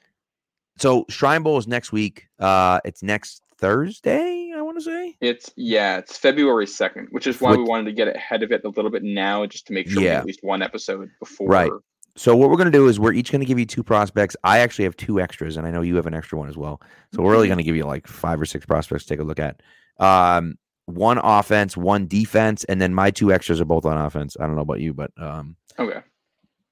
[0.78, 2.28] so Shrine Bowl is next week.
[2.40, 4.37] Uh it's next Thursday,
[4.78, 5.18] I to say.
[5.22, 8.64] It's yeah, it's February 2nd, which is why we wanted to get ahead of it
[8.64, 10.20] a little bit now just to make sure we Yeah.
[10.20, 11.72] at least one episode before Right.
[12.16, 14.36] So what we're going to do is we're each going to give you two prospects.
[14.44, 16.82] I actually have two extras, and I know you have an extra one as well.
[17.14, 17.50] So we're really Mhm.
[17.50, 19.62] going to give you like five or six prospects to take a look at.
[20.00, 20.58] Um,
[20.88, 24.36] one offense, one defense, and then my two extras are both on offense.
[24.40, 26.00] I don't know about you, but um, Okay.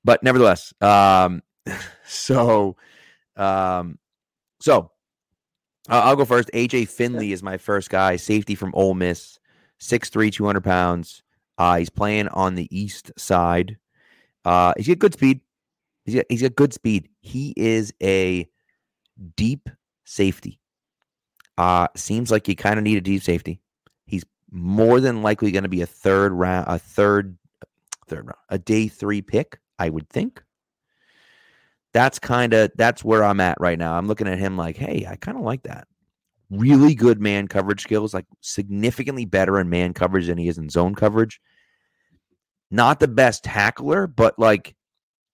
[0.04, 1.44] but nevertheless, um,
[2.08, 2.76] so
[3.36, 4.00] um,
[4.62, 4.92] so
[5.90, 6.50] uh, I'll go first.
[6.54, 9.40] AJ Finley is my first guy, safety from Ole Miss,
[9.80, 11.22] 6'3", 200 pounds.
[11.58, 13.78] Uh, he's playing on the east side.
[14.44, 15.42] Uh, he's got good speed.
[16.06, 17.10] He's got, he's got good speed.
[17.22, 18.48] He is a
[19.36, 19.70] deep
[20.04, 20.60] safety.
[21.58, 23.62] Uh, seems like you kind of need a deep safety.
[24.06, 27.38] He's more than likely going to be a third round, a third,
[28.08, 30.44] third round, a day three pick, I would think.
[31.96, 33.98] That's kind of that's where I'm at right now.
[33.98, 35.88] I'm looking at him like, hey, I kind of like that.
[36.50, 40.70] Really good man coverage skills, like significantly better in man coverage than he is in
[40.70, 41.40] zone coverage.
[42.70, 44.76] Not the best tackler, but like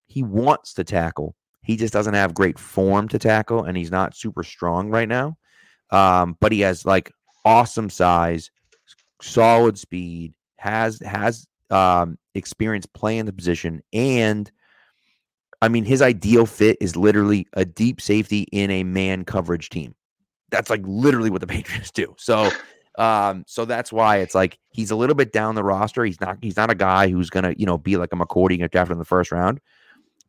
[0.05, 1.35] he wants to tackle.
[1.63, 5.37] He just doesn't have great form to tackle, and he's not super strong right now.
[5.89, 7.11] Um, but he has like
[7.43, 8.51] awesome size,
[9.19, 14.51] solid speed, has has um, experience playing the position, and
[15.61, 19.95] I mean his ideal fit is literally a deep safety in a man coverage team.
[20.49, 22.15] That's like literally what the Patriots do.
[22.17, 22.51] So
[22.97, 26.03] um, so that's why it's like he's a little bit down the roster.
[26.03, 28.69] He's not he's not a guy who's gonna, you know, be like a McCourty and
[28.69, 29.59] draft in the first round,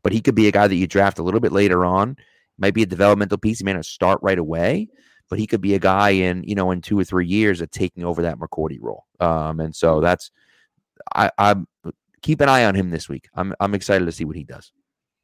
[0.03, 2.17] but he could be a guy that you draft a little bit later on.
[2.59, 3.59] Might be a developmental piece.
[3.59, 4.89] He may not start right away,
[5.29, 7.71] but he could be a guy in, you know, in two or three years of
[7.71, 9.07] taking over that McCourty role.
[9.19, 10.31] Um, and so that's
[11.15, 11.67] I, I'm
[12.21, 13.29] keep an eye on him this week.
[13.35, 14.73] I'm I'm excited to see what he does.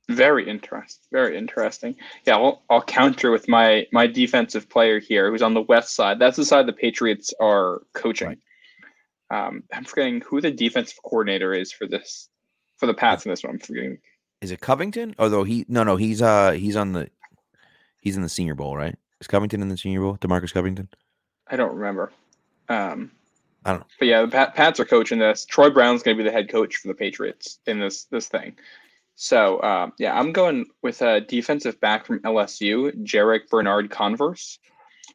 [0.08, 1.04] Very interesting.
[1.12, 1.94] Very interesting.
[2.26, 6.18] Yeah, I'll, I'll counter with my my defensive player here, who's on the west side.
[6.18, 8.28] That's the side the Patriots are coaching.
[8.28, 8.38] Right.
[9.30, 12.30] Um, I'm forgetting who the defensive coordinator is for this
[12.78, 13.54] for the Pats in this one.
[13.54, 13.98] I'm forgetting.
[14.40, 15.14] Is it Covington?
[15.18, 17.10] Although he no no he's uh he's on the
[18.00, 18.96] he's in the Senior Bowl right?
[19.20, 20.16] Is Covington in the Senior Bowl?
[20.16, 20.88] Demarcus Covington?
[21.48, 22.12] I don't remember.
[22.68, 23.10] Um,
[23.64, 23.86] I don't know.
[23.98, 25.44] But yeah, the Pats are coaching this.
[25.44, 28.56] Troy Brown's going to be the head coach for the Patriots in this this thing.
[29.20, 34.60] So uh, yeah, I'm going with a defensive back from LSU, Jarrick Bernard-Converse,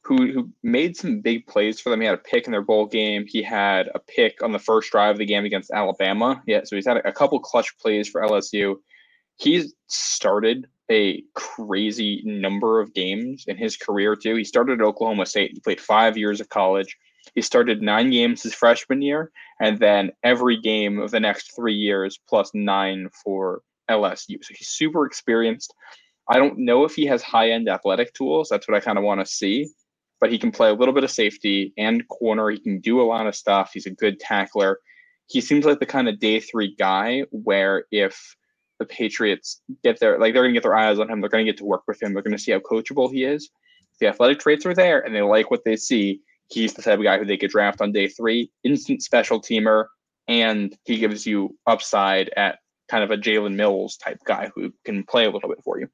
[0.03, 2.01] who who made some big plays for them.
[2.01, 3.23] He had a pick in their bowl game.
[3.25, 6.43] He had a pick on the first drive of the game against Alabama.
[6.45, 8.75] Yeah, so he's had a couple clutch plays for LSU.
[9.37, 14.35] He's started a crazy number of games in his career too.
[14.35, 15.51] He started at Oklahoma State.
[15.53, 16.97] He played five years of college.
[17.35, 19.31] He started nine games his freshman year,
[19.61, 24.43] and then every game of the next three years plus nine for LSU.
[24.43, 25.73] So he's super experienced.
[26.29, 28.47] I don't know if he has high end athletic tools.
[28.49, 29.69] That's what I kind of want to see.
[30.19, 32.49] But he can play a little bit of safety and corner.
[32.49, 33.71] He can do a lot of stuff.
[33.73, 34.79] He's a good tackler.
[35.27, 38.35] He seems like the kind of day three guy where if
[38.79, 41.57] the Patriots get their like they're gonna get their eyes on him, they're gonna get
[41.57, 43.49] to work with him, they're gonna see how coachable he is.
[43.93, 46.99] If the athletic traits are there and they like what they see, he's the type
[46.99, 49.85] of guy who they could draft on day three, instant special teamer,
[50.27, 52.59] and he gives you upside at
[52.93, 55.89] kind of a Jalen Mills type guy who can play a little bit for you.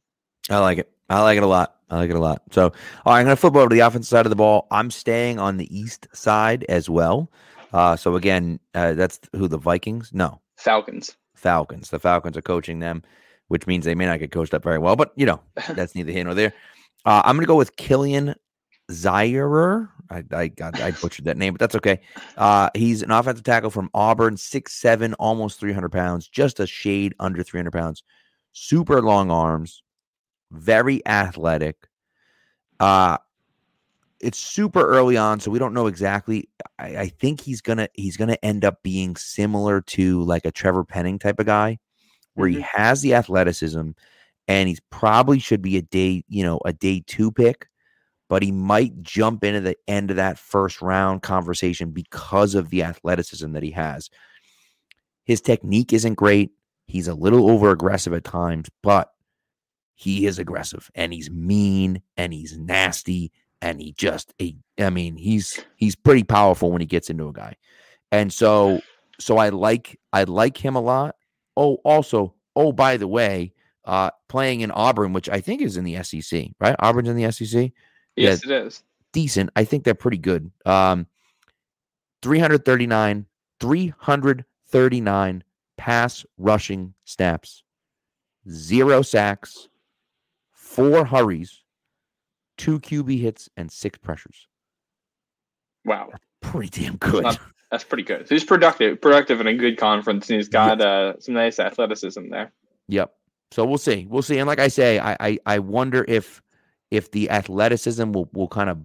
[0.50, 0.92] I like it.
[1.10, 1.78] I like it a lot.
[1.90, 2.42] I like it a lot.
[2.52, 2.72] So, all
[3.14, 4.68] right, I'm going to flip over to the offensive side of the ball.
[4.70, 7.32] I'm staying on the east side as well.
[7.72, 10.12] Uh, so again, uh, that's who the Vikings?
[10.12, 11.16] No, Falcons.
[11.36, 11.90] Falcons.
[11.90, 13.02] The Falcons are coaching them,
[13.48, 14.98] which means they may not get coached up very well.
[14.98, 15.40] But you know,
[15.70, 16.54] that's neither here nor there.
[17.06, 18.36] Uh, I'm going to go with Kilian
[18.92, 19.88] Zierer.
[20.10, 22.00] I, I got I butchered that name, but that's okay.
[22.38, 27.14] Uh, he's an offensive tackle from Auburn, six seven, almost 300 pounds, just a shade
[27.20, 28.04] under 300 pounds.
[28.52, 29.84] Super long arms,
[30.52, 31.88] very athletic.
[32.80, 33.18] Uh,
[34.20, 36.50] it's super early on, so we don't know exactly.
[36.78, 40.84] I, I think he's gonna he's gonna end up being similar to like a Trevor
[40.84, 41.80] Penning type of guy,
[42.34, 42.58] where mm-hmm.
[42.58, 43.92] he has the athleticism,
[44.48, 47.69] and he's probably should be a day you know a day two pick
[48.30, 52.84] but he might jump into the end of that first round conversation because of the
[52.84, 54.10] athleticism that he has.
[55.26, 56.52] His technique isn't great.
[56.86, 59.12] He's a little over aggressive at times, but
[59.96, 64.34] he is aggressive and he's mean and he's nasty and he just
[64.80, 67.56] I mean, he's he's pretty powerful when he gets into a guy.
[68.12, 68.80] And so
[69.20, 71.16] so I like I like him a lot.
[71.58, 73.54] Oh, also, oh by the way,
[73.86, 76.76] uh playing in Auburn, which I think is in the SEC, right?
[76.80, 77.72] Auburn's in the SEC.
[78.20, 78.84] Yes, it is.
[79.12, 79.50] Decent.
[79.56, 80.52] I think they're pretty good.
[80.66, 81.08] Um,
[82.22, 83.26] 339,
[83.60, 85.44] 339
[85.78, 87.64] pass rushing snaps,
[88.50, 89.70] zero sacks,
[90.52, 91.64] four hurries,
[92.58, 94.48] two QB hits, and six pressures.
[95.86, 96.10] Wow.
[96.12, 97.24] That's pretty damn good.
[97.24, 97.38] That's,
[97.72, 98.28] that's pretty good.
[98.28, 102.30] So he's productive, productive in a good conference, and he's got uh, some nice athleticism
[102.30, 102.52] there.
[102.90, 103.14] Yep.
[103.52, 104.06] So we'll see.
[104.10, 104.38] We'll see.
[104.38, 106.42] And like I say, I, I, I wonder if
[106.92, 108.80] if the athleticism will, will kind of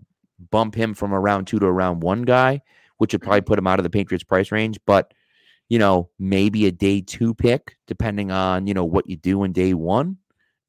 [0.50, 2.60] bump him from around two to around one guy,
[2.98, 4.78] which would probably put him out of the Patriots price range.
[4.86, 5.14] But,
[5.68, 9.52] you know, maybe a day two pick, depending on, you know, what you do in
[9.52, 10.18] day one.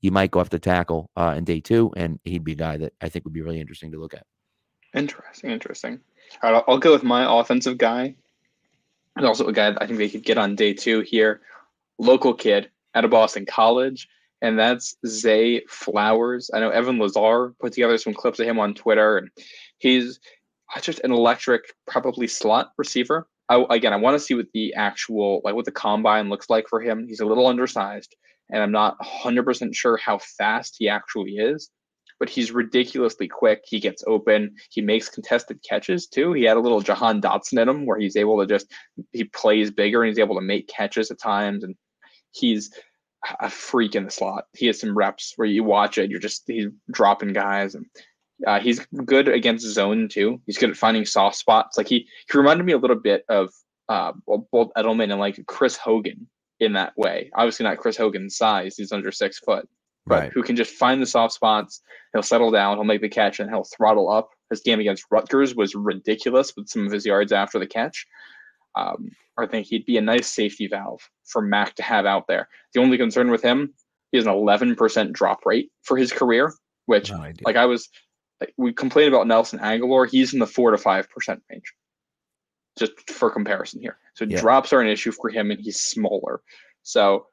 [0.02, 2.94] You might go after tackle uh, in day two, and he'd be a guy that
[3.02, 4.26] I think would be really interesting to look at.
[4.94, 6.00] Interesting, interesting.
[6.44, 8.16] All right, I'll go with my offensive guy.
[9.16, 11.42] And also a guy that I think they could get on day two here.
[11.98, 14.10] Local kid out of Boston College
[14.42, 16.50] and that's Zay Flowers.
[16.54, 19.30] I know Evan Lazar put together some clips of him on Twitter, and
[19.78, 20.20] he's
[20.82, 23.28] just an electric, probably slot receiver.
[23.50, 26.68] I, again, I want to see what the actual, like what the combine looks like
[26.68, 27.08] for him.
[27.08, 28.16] He's a little undersized,
[28.52, 31.70] and I'm not 100% sure how fast he actually is,
[32.20, 33.62] but he's ridiculously quick.
[33.66, 34.56] He gets open.
[34.72, 36.34] He makes contested catches too.
[36.34, 38.72] He had a little Jahan Dotson in him where he's able to just
[39.12, 41.76] he plays bigger and he's able to make catches at times, and
[42.32, 42.72] he's
[43.40, 44.46] a freak in the slot.
[44.54, 47.86] He has some reps where you watch it, you're just he's dropping guys and.
[48.46, 50.42] Uh, he's good against zone too.
[50.46, 51.78] He's good at finding soft spots.
[51.78, 53.54] Like he, he reminded me a little bit of
[53.88, 56.28] uh, both Edelman and like Chris Hogan
[56.60, 57.32] in that way.
[57.34, 59.70] Obviously, not Chris Hogan's size; he's under six foot,
[60.06, 60.32] but Right.
[60.34, 61.82] who can just find the soft spots.
[62.12, 62.76] He'll settle down.
[62.76, 64.32] He'll make the catch, and he'll throttle up.
[64.50, 68.06] His game against Rutgers was ridiculous with some of his yards after the catch.
[68.76, 72.48] Um, I think he'd be a nice safety valve for Mac to have out there.
[72.74, 73.74] The only concern with him,
[74.12, 76.54] he has an 11% drop rate for his career,
[76.86, 77.90] which, No like I was,
[78.40, 80.10] like, we complain about Nelson Agholor.
[80.10, 81.74] He's in the four to five percent range,
[82.78, 83.98] just for comparison here.
[84.14, 84.40] So Yeah.
[84.40, 86.42] drops are an issue for him, and he's smaller.
[86.84, 87.28] So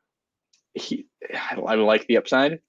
[0.74, 2.61] he, I, I like the upside.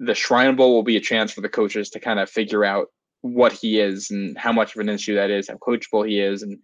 [0.00, 2.88] The Shrine Bowl will be a chance for the coaches to kind of figure out
[3.20, 6.42] what he is and how much of an issue that is, how coachable he is,
[6.42, 6.58] and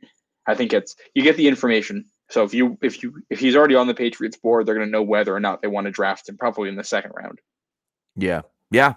[0.47, 2.07] I think it's you get the information.
[2.31, 4.91] So if you if you if he's already on the Patriots board, they're going to
[4.93, 7.41] know whether or not they want to draft him, probably in the second round.
[8.17, 8.43] Yeah.
[8.71, 8.95] Yeah.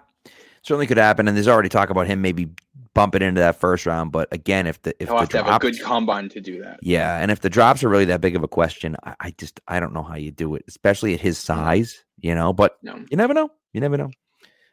[0.64, 1.28] Certainly could happen.
[1.28, 2.50] And there's already talk about him maybe
[2.94, 4.12] bumping into that first round.
[4.12, 6.42] But again, if the if He'll the have to have a drops, good combine to
[6.42, 6.80] do that.
[6.82, 9.60] yeah, and if the drops are really that big of a question, I, I just
[9.68, 12.54] I don't know how you do it, especially at his size, you know.
[12.54, 12.98] But No.
[13.10, 13.50] you never know.
[13.74, 14.10] You never know.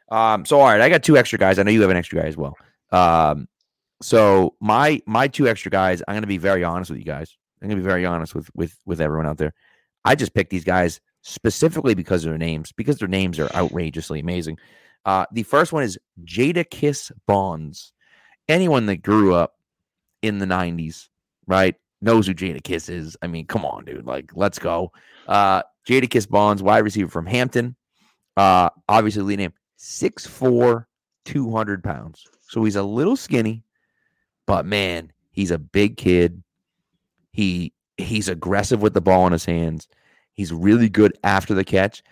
[0.09, 1.59] Um, so all right, I got two extra guys.
[1.59, 2.55] I know you have an extra guy as well.
[2.91, 3.47] Um,
[4.01, 7.35] so my my two extra guys, I'm gonna be very honest with you guys.
[7.61, 9.53] I'm gonna be very honest with with with everyone out there.
[10.03, 14.19] I just picked these guys specifically because of their names, because their names are outrageously
[14.19, 14.57] amazing.
[15.05, 17.91] Uh, the first one is Jadakis Bonds.
[18.47, 19.55] Anyone that grew up
[20.21, 21.07] in the 90s,
[21.47, 23.17] right, knows who Jadakiss is.
[23.23, 24.05] I mean, come on, dude.
[24.05, 24.91] Like, let's go.
[25.27, 27.75] Uh, Jadakis Bonds, wide receiver from Hampton.
[28.37, 30.85] Uh, obviously, lead name 6'4,
[31.25, 32.23] 200 pounds.
[32.41, 33.63] So he's a little skinny,
[34.45, 36.43] but man, he's a big kid.
[37.31, 39.87] He he's aggressive with the ball in his hands.
[40.33, 42.03] He's really good after the catch.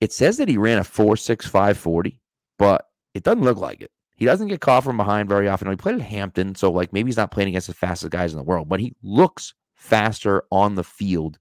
[0.00, 2.20] It says that he ran a 4.65 40,
[2.58, 3.90] but it doesn't look like it.
[4.16, 5.68] He doesn't get caught from behind very often.
[5.68, 8.38] He played at Hampton, so like maybe he's not playing against the fastest guys in
[8.38, 11.38] the world, but he looks faster on the field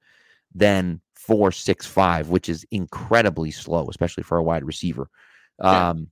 [0.56, 5.10] than 4.65, which is incredibly slow, especially for a wide receiver.
[5.62, 5.90] Yeah.
[5.90, 6.08] Um,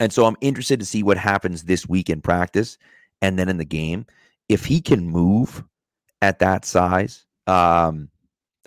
[0.00, 2.78] and so I'm interested to see what happens this week in practice
[3.24, 4.06] and then in the game.
[4.48, 5.64] If he can move
[6.20, 8.10] at that size, um,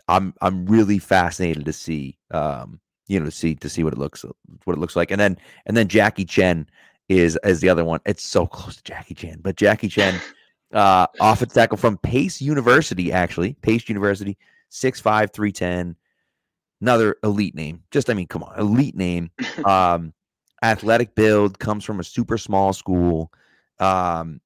[0.07, 3.99] I'm I'm really fascinated to see um, you know to see to see what it
[3.99, 4.25] looks
[4.63, 5.11] what it looks like.
[5.11, 6.67] And then and then Jackie Chen
[7.09, 7.99] is is the other one.
[8.05, 10.19] It's so close to Jackie Chan, but Jackie Chen
[10.73, 13.53] uh offense tackle from Pace University, actually.
[13.61, 14.37] Pace University,
[14.71, 15.95] 6'5, 310.
[16.81, 17.83] Another elite name.
[17.91, 19.29] Just I mean, come on, elite name.
[19.65, 20.13] Um
[20.63, 23.31] athletic build, comes from a super small school.
[23.79, 24.41] Um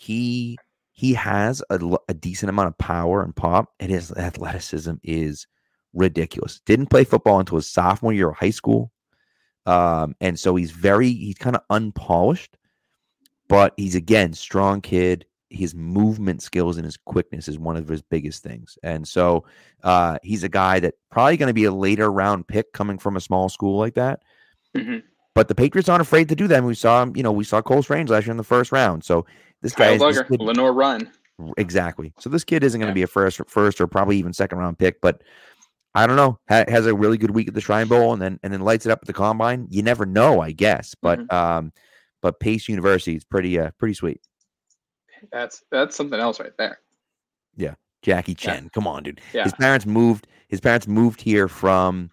[0.00, 0.56] he
[0.92, 5.46] he has a decent amount of power and pop, and his athleticism is
[5.92, 6.60] ridiculous.
[6.64, 8.92] Didn't play football until his sophomore year of high school.
[9.66, 12.56] Um, and so he's very he's kind of unpolished,
[13.48, 15.26] but he's again strong kid.
[15.50, 18.78] His movement skills and his quickness is one of his biggest things.
[18.82, 19.44] And so
[19.82, 23.16] uh, he's a guy that probably going to be a later round pick coming from
[23.16, 24.22] a small school like that.
[24.74, 25.02] Mhm.
[25.34, 26.62] But the Patriots aren't afraid to do that.
[26.64, 29.04] We saw him, you know, we saw Cole Strange last year in the first round.
[29.04, 29.26] So
[29.62, 31.10] this guy is this kid- Lenore Run.
[31.56, 32.12] Exactly.
[32.18, 33.02] So this kid isn't going to Yeah.
[33.02, 35.22] be a first, first or probably even second round pick, but
[35.94, 36.38] I don't know.
[36.48, 38.86] Ha- has a really good week at the Shrine Bowl, and then and then lights
[38.86, 39.66] it up at the Combine.
[39.70, 40.94] You never know, I guess.
[41.00, 41.34] But Mm-hmm.
[41.34, 41.72] um,
[42.22, 44.20] but Pace University is pretty uh pretty sweet.
[45.32, 46.78] That's that's something else right there.
[47.56, 48.54] Yeah, Jackie Yeah.
[48.54, 49.20] Chen, come on, dude.
[49.32, 49.44] Yeah.
[49.44, 50.26] His parents moved.
[50.48, 52.10] His parents moved here from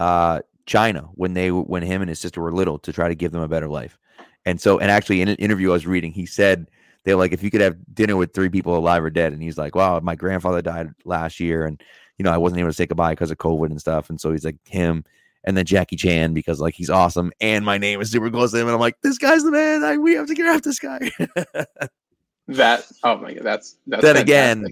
[0.00, 3.32] uh China when they when him and his sister were little to try to give
[3.32, 3.98] them a better life.
[4.44, 6.68] And so, and actually, in an interview I was reading, he said
[7.04, 9.58] they're like, if you could have dinner with three people alive or dead, and he's
[9.58, 11.80] like, wow, my grandfather died last year, and
[12.18, 14.32] you know I wasn't able to say goodbye because of COVID and stuff, and so
[14.32, 15.04] he's like him.
[15.44, 18.58] And then Jackie Chan because like he's awesome, and my name is super close to
[18.58, 19.82] him, and I'm like, this guy's the man.
[19.82, 21.10] I, we have to get after this guy.
[22.48, 24.66] That oh my god, that's that's then again,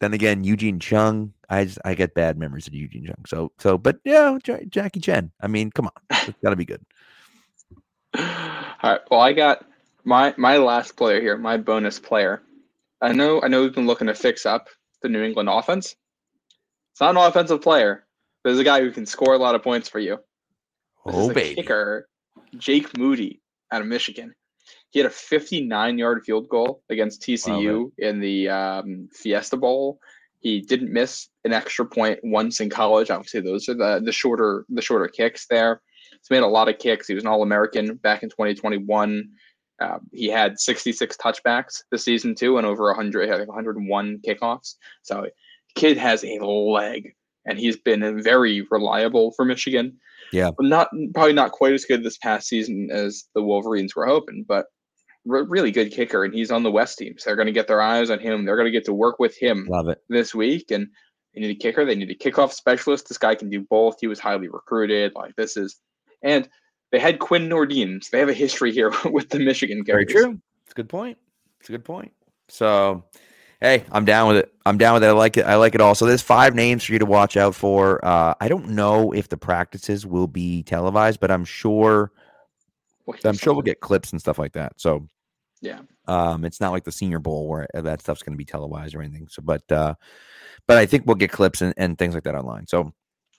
[0.00, 1.32] then again, Eugene Chung.
[1.48, 3.24] I just I get bad memories of Eugene Chung.
[3.26, 5.32] So so, but yeah, Ja- Jackie Chen.
[5.40, 5.92] I mean, come on,
[6.28, 6.82] it's got to be good.
[8.18, 8.24] All
[8.82, 9.00] right.
[9.10, 9.64] Well, I got
[10.04, 12.42] my my last player here, my bonus player.
[13.00, 14.68] I know I know we've been looking to fix up
[15.02, 15.96] the New England offense.
[16.92, 18.06] It's not an offensive player,
[18.42, 20.18] but there's a guy who can score a lot of points for you.
[21.04, 22.08] This is Oh baby, kicker,
[22.56, 23.40] Jake Moody
[23.70, 24.34] out of Michigan.
[24.90, 30.00] He had a 59 yard field goal against TCU in the um, Fiesta Bowl.
[30.40, 33.10] He didn't miss an extra point once in college.
[33.10, 35.80] Obviously, those are the the shorter the shorter kicks there.
[36.10, 37.08] He's made a lot of kicks.
[37.08, 39.28] He was an All American back in 2021.
[39.80, 44.74] Uh, he had 66 touchbacks this season too, and over 100, I think 101 kickoffs.
[45.02, 45.26] So,
[45.74, 47.14] kid has a leg,
[47.44, 49.98] and he's been very reliable for Michigan.
[50.32, 54.44] Yeah, not probably not quite as good this past season as the Wolverines were hoping,
[54.48, 54.66] but
[55.26, 57.66] re- really good kicker, and he's on the West team, so they're going to get
[57.66, 58.44] their eyes on him.
[58.44, 59.66] They're going to get to work with him.
[59.68, 60.88] Love it this week, and
[61.34, 61.84] they need a kicker.
[61.84, 63.08] They need a kickoff specialist.
[63.08, 63.96] This guy can do both.
[64.00, 65.14] He was highly recruited.
[65.14, 65.76] Like this is,
[66.22, 66.48] and
[66.92, 68.02] they had Quinn Nordin.
[68.02, 69.92] So they have a history here with the Michigan guys.
[69.92, 70.40] Very true.
[70.64, 71.18] It's a good point.
[71.60, 72.12] It's a good point.
[72.48, 73.04] So,
[73.60, 74.54] hey, I'm down with it.
[74.64, 75.08] I'm down with it.
[75.08, 75.46] I like it.
[75.46, 75.94] I like it all.
[75.94, 78.02] So there's five names for you to watch out for.
[78.04, 82.12] Uh, I don't know if the practices will be televised, but I'm sure.
[83.24, 84.72] I'm sure we'll get clips and stuff like that.
[84.80, 85.08] So
[85.60, 85.80] Yeah.
[86.06, 89.02] um, it's not like the Senior Bowl where that stuff's going to be televised or
[89.02, 89.26] anything.
[89.28, 89.94] So, but uh,
[90.66, 92.66] but I think we'll get clips and, and things like that online.
[92.66, 92.92] So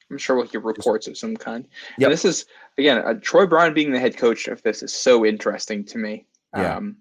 [0.10, 1.68] I'm sure we'll get reports of some kind.
[1.98, 2.10] Yeah.
[2.10, 2.46] This is
[2.78, 6.26] again, uh, Troy Brown being the head coach of this is so interesting to me.
[6.56, 6.78] Yeah.
[6.78, 6.98] Um,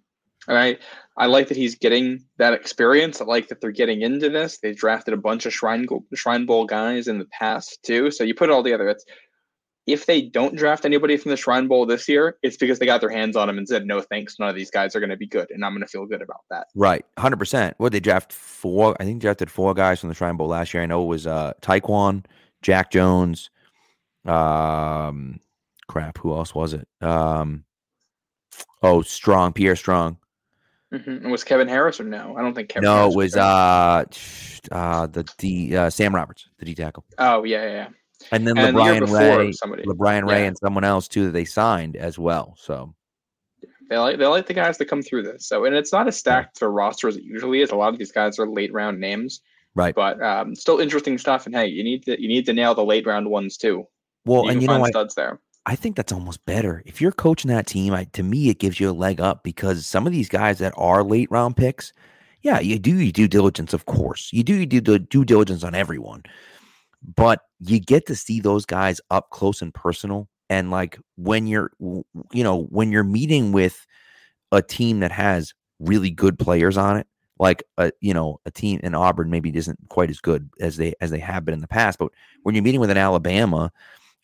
[0.48, 0.78] and I
[1.16, 3.20] I like that he's getting that experience.
[3.20, 4.58] I like that they're getting into this.
[4.58, 8.10] They drafted a bunch of Shrine Shrine Bowl guys in the past too.
[8.10, 8.88] So you put it all together.
[8.88, 9.04] It's
[9.86, 13.00] if they don't draft anybody from the Shrine Bowl this year, it's because they got
[13.00, 14.36] their hands on them and said no thanks.
[14.38, 16.22] None of these guys are going to be good, and I'm going to feel good
[16.22, 16.66] about that.
[16.74, 17.74] Right, hundred percent.
[17.78, 18.96] What they draft four?
[18.98, 20.82] I think they drafted four guys from the Shrine Bowl last year.
[20.82, 22.24] I know it was uh Tyquan,
[22.62, 23.50] Jack Jones,
[24.24, 25.38] um,
[25.86, 26.18] crap.
[26.18, 26.88] Who else was it?
[27.00, 27.64] Um,
[28.82, 30.18] oh, Strong, Pierre Strong.
[30.90, 32.36] hmm And was Kevin Harris or no?
[32.36, 32.86] I don't think Kevin.
[32.86, 33.42] no, Harris it was there.
[33.44, 34.04] uh,
[34.72, 37.88] uh the D uh, Sam Roberts, the D tackle, oh yeah, yeah, yeah.
[38.32, 39.82] And then And the LaBryan Ray, somebody.
[39.84, 40.46] LaBryan Ray, Yeah.
[40.48, 42.56] and someone else too that they signed as well.
[42.58, 42.94] So
[43.88, 45.46] They like they like the guys that come through this.
[45.46, 47.70] So and it's not as stacked a roster as it usually is.
[47.70, 49.40] A lot of these guys are late round names,
[49.74, 49.94] right.
[49.94, 51.46] but um, still interesting stuff.
[51.46, 53.86] And hey, you need to you need to nail the late round ones too.
[54.24, 55.38] Well, you and you know studs there.
[55.66, 56.82] I think that's almost better.
[56.86, 59.84] If you're coaching that team, I, to me, it gives you a leg up because
[59.84, 61.92] some of these guys that are late round picks,
[62.42, 64.30] yeah, you do your due diligence, of course.
[64.32, 66.22] You do your due, due- due diligence on everyone,
[67.14, 70.28] but you get to see those guys up close and personal.
[70.50, 73.86] And like when you're, you know, when you're meeting with
[74.52, 77.06] a team that has really good players on it,
[77.38, 80.94] like a, you know, a team in Auburn maybe isn't quite as good as they
[81.00, 81.98] as they have been in the past.
[81.98, 82.10] But
[82.42, 83.70] when you're meeting with an Alabama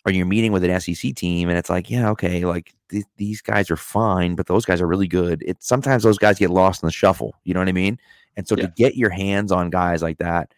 [0.07, 3.41] or you're meeting with an SEC team and it's like, yeah, okay, like th- these
[3.43, 5.43] guys are fine, but those guys are really good.
[5.47, 7.35] It sometimes those guys get lost in the shuffle.
[7.45, 7.99] You know what I mean?
[8.37, 8.67] And so Yeah.
[8.67, 10.53] to get your hands on guys like that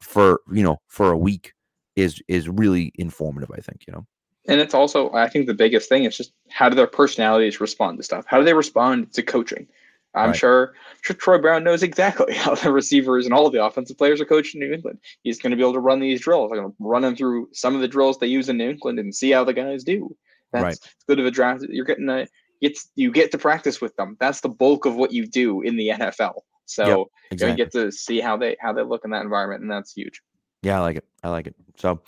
[0.00, 1.52] for you know for a week
[1.96, 3.50] is is really informative.
[3.52, 4.06] I think you know.
[4.48, 7.98] And it's also I think the biggest thing is just how do their personalities respond
[7.98, 8.24] to stuff?
[8.26, 9.66] How do they respond to coaching?
[10.14, 10.36] I'm Right.
[10.36, 14.20] sure, sure Troy Brown knows exactly how the receivers and all of the offensive players
[14.20, 14.98] are coached in New England.
[15.22, 16.50] He's going to be able to run these drills.
[16.50, 18.98] I'm going to run them through some of the drills they use in New England
[18.98, 20.16] and see how the guys do.
[20.52, 20.78] That's Right.
[21.06, 21.62] good of a draft.
[21.68, 22.26] You're getting a
[22.60, 24.16] it's you get to practice with them.
[24.20, 26.40] That's the bulk of what you do in the NFL.
[26.70, 27.46] So you're Exactly.
[27.48, 30.22] gonna get to see how they how they look in that environment, and that's huge.
[30.62, 31.04] Yeah, I like it.
[31.22, 31.54] I like it.
[31.76, 32.00] So,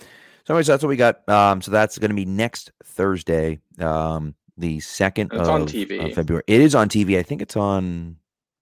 [0.44, 1.26] so anyways, that's what we got.
[1.28, 5.68] Um, so that's going to be next Thursday, um, the second It's of, on of
[5.68, 6.14] TV.
[6.14, 6.44] February.
[6.46, 7.18] It is on TV.
[7.18, 8.16] I think it's on.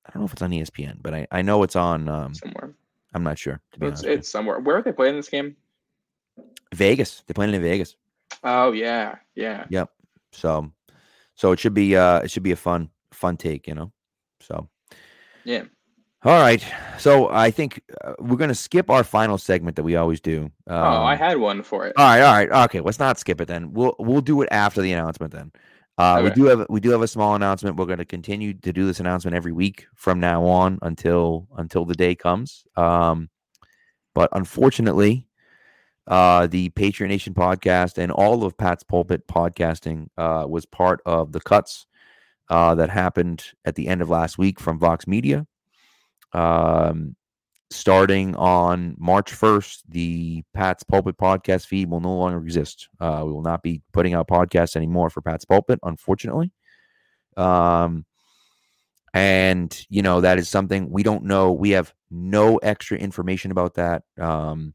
[0.07, 2.09] I don't know if it's on ESPN, but I, I know it's on.
[2.09, 2.74] Um, Somewhere,
[3.14, 4.18] I'm not sure to be it's, honest.
[4.18, 4.61] it's somewhere.
[4.61, 5.57] Where are they playing this game?
[6.74, 7.22] Vegas.
[7.26, 7.96] They're playing it in Vegas.
[8.44, 9.66] Oh yeah, yeah.
[9.70, 9.90] Yep.
[10.32, 10.70] So,
[11.34, 13.92] so it should be uh it should be a fun fun take, you know.
[14.40, 14.68] So
[15.44, 15.64] Yeah.
[16.23, 16.62] All right.
[16.99, 20.51] So I think uh, we're gonna skip our final segment that we always do.
[20.66, 21.95] Um, oh, I had one for it.
[21.97, 22.21] All right.
[22.21, 22.64] All right.
[22.64, 22.81] Okay.
[22.81, 23.73] Let's not skip it then.
[23.73, 25.51] We'll we'll do it after the announcement then.
[25.97, 27.77] Uh, We do have we do have a small announcement.
[27.77, 31.85] We're going to continue to do this announcement every week from now on until until
[31.85, 32.64] the day comes.
[32.77, 33.31] Um,
[34.14, 35.27] but unfortunately,
[36.07, 41.33] uh, the Patriot Nation podcast and all of Pat's Pulpit podcasting uh, was part of
[41.33, 41.87] the cuts
[42.51, 45.47] uh, that happened at the end of last week from Vox Media.
[46.33, 47.16] Um,
[47.70, 52.89] starting on March 1st, the Pat's Pulpit podcast feed will no longer exist.
[52.99, 56.53] Uh, we will not be putting out podcasts anymore for Pat's Pulpit, unfortunately.
[57.37, 58.05] Um,
[59.12, 61.53] and you know that is something we don't know.
[61.53, 64.03] We have no extra information about that.
[64.18, 64.74] Um,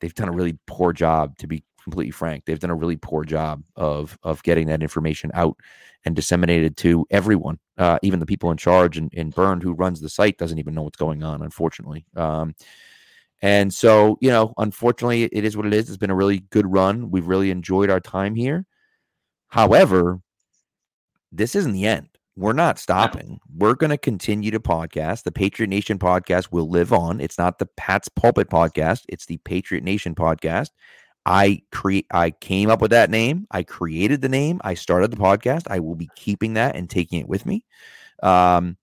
[0.00, 2.44] they've done a really poor job, to be completely frank.
[2.44, 5.56] They've done a really poor job of of getting that information out
[6.04, 7.58] and disseminated to everyone.
[7.78, 10.74] Uh, even the people in charge and, and Bernd, who runs the site, doesn't even
[10.74, 11.42] know what's going on.
[11.42, 12.54] Unfortunately, um,
[13.42, 15.88] and so you know, unfortunately, it is what it is.
[15.88, 17.10] It's been a really good run.
[17.10, 18.66] We've really enjoyed our time here.
[19.48, 20.20] However,
[21.30, 22.08] this isn't the end.
[22.36, 23.38] we're not stopping.
[23.56, 25.22] We're going to continue to podcast.
[25.22, 27.20] The Patriot Nation podcast will live on.
[27.20, 29.02] It's not the Pat's Pulpit podcast.
[29.08, 30.70] It's the Patriot Nation podcast.
[31.26, 32.06] I create.
[32.10, 33.46] I came up with that name.
[33.50, 34.60] I created the name.
[34.64, 35.62] I started the podcast.
[35.68, 37.64] I will be keeping that and taking it with me.
[38.22, 38.76] Um,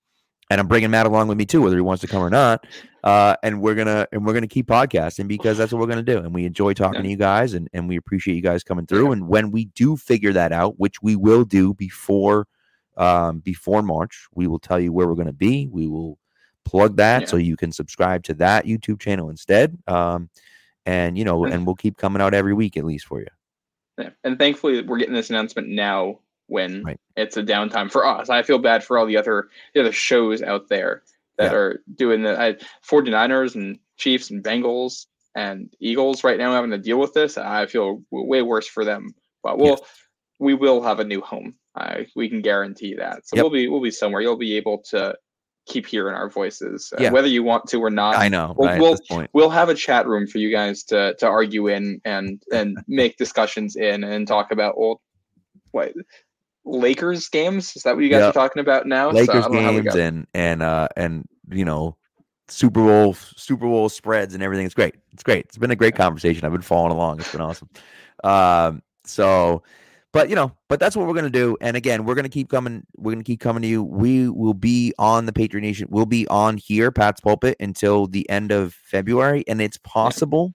[0.49, 2.65] and I'm bringing Matt along with me too, whether he wants to come or not.
[3.03, 6.17] Uh, and we're gonna and we're gonna keep podcasting because that's what we're gonna do.
[6.17, 7.03] And we enjoy talking yeah.
[7.03, 9.11] to you guys, and and we appreciate you guys coming through.
[9.11, 12.47] And when we do figure that out, which we will do before
[12.97, 15.67] um, before March, we will tell you where we're gonna be.
[15.67, 16.19] We will
[16.65, 17.27] plug that yeah.
[17.27, 19.77] so you can subscribe to that YouTube channel instead.
[19.87, 20.29] Um,
[20.91, 23.27] and you know, and we'll keep coming out every week at least for you.
[23.97, 24.09] Yeah.
[24.23, 26.99] And thankfully, we're getting this announcement now when right.
[27.15, 28.29] it's a downtime for us.
[28.29, 31.03] I feel bad for all the other the other shows out there
[31.37, 31.57] that yeah.
[31.57, 32.53] are doing the I,
[32.87, 37.37] 49ers and Chiefs and Bengals and Eagles right now having to deal with this.
[37.37, 39.15] I feel way worse for them.
[39.43, 39.81] But we'll yes.
[40.39, 41.55] we will have a new home.
[41.73, 43.25] I, we can guarantee that.
[43.27, 43.43] So yep.
[43.43, 44.21] we'll be we'll be somewhere.
[44.21, 45.15] You'll be able to
[45.65, 47.11] keep hearing our voices, uh, yeah.
[47.11, 48.17] whether you want to or not.
[48.17, 48.53] I know.
[48.57, 52.41] We'll, we'll, we'll, have a chat room for you guys to to argue in and
[52.51, 55.01] and make discussions in and talk about well,
[55.71, 55.93] what
[56.65, 57.75] Lakers games?
[57.75, 58.29] Is that what you guys yep.
[58.29, 59.11] are talking about now?
[59.11, 61.95] Lakers so games and and uh and you know
[62.51, 64.65] Super Bowl Super Bowl spreads and everything.
[64.65, 64.95] It's great.
[65.13, 65.45] It's great.
[65.45, 66.45] It's been a great conversation.
[66.45, 67.19] I've been following along.
[67.19, 67.69] It's been awesome.
[68.23, 69.63] Um, so,
[70.13, 71.57] but you know, but that's what we're gonna do.
[71.61, 72.85] And again, we're gonna keep coming.
[72.97, 73.83] We're gonna keep coming to you.
[73.83, 75.87] We will be on the Patriot Nation.
[75.89, 80.53] We'll be on here, Pat's Pulpit, until the end of February, and it's possible.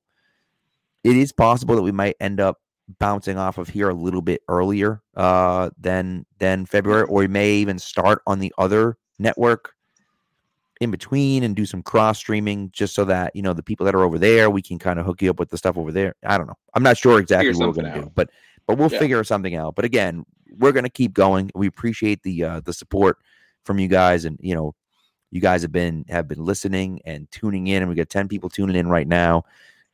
[1.05, 2.61] It is possible that we might end up
[2.99, 7.55] bouncing off of here a little bit earlier uh, than than February, or we may
[7.55, 9.75] even start on the other network
[10.81, 13.95] in between and do some cross streaming just so that you know the people that
[13.95, 16.15] are over there we can kind of hook you up with the stuff over there.
[16.25, 16.59] I don't know.
[16.75, 18.31] I'm not sure exactly what we're going to do, but
[18.67, 18.99] but we'll yeah.
[18.99, 19.75] figure something out.
[19.75, 20.25] But again,
[20.59, 21.51] we're going to keep going.
[21.55, 23.19] We appreciate the uh, the support
[23.64, 24.75] from you guys, and you know,
[25.31, 28.49] you guys have been have been listening and tuning in, and we got ten people
[28.49, 29.45] tuning in right now.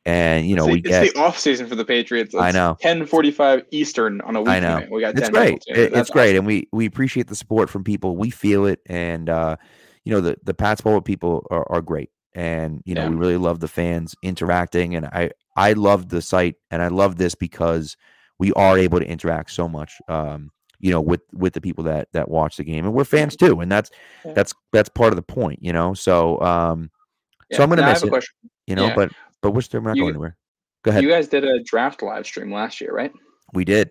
[0.04, 2.34] And you know, it's we the, get it's the off season for the Patriots.
[2.34, 2.76] It's I know.
[2.80, 4.48] Ten forty five Eastern on a week.
[4.48, 4.86] I know.
[4.90, 5.62] We got it's great.
[5.68, 8.16] It, it's great, and we we appreciate the support from people.
[8.16, 9.56] We feel it, and uh,
[10.04, 13.10] you know the the Pats Pulpit people are, are great, and you know yeah.
[13.10, 17.16] we really love the fans interacting, and I I love the site, and I love
[17.16, 17.96] this because
[18.42, 20.00] we are able to interact so much.
[20.08, 23.36] Um, you know, with with the people that that watch the game, and we're fans
[23.36, 23.88] too, and that's
[24.24, 24.32] yeah.
[24.32, 25.60] that's that's part of the point.
[25.62, 26.90] You know, so um,
[27.48, 27.58] yeah.
[27.58, 28.08] so I'm gonna miss it.
[28.08, 28.34] Question.
[28.66, 29.12] You know, but
[29.42, 30.36] but we're still not you, going anywhere.
[30.82, 31.04] Go ahead.
[31.04, 33.12] You guys did a draft live stream last year, right?
[33.52, 33.90] We did.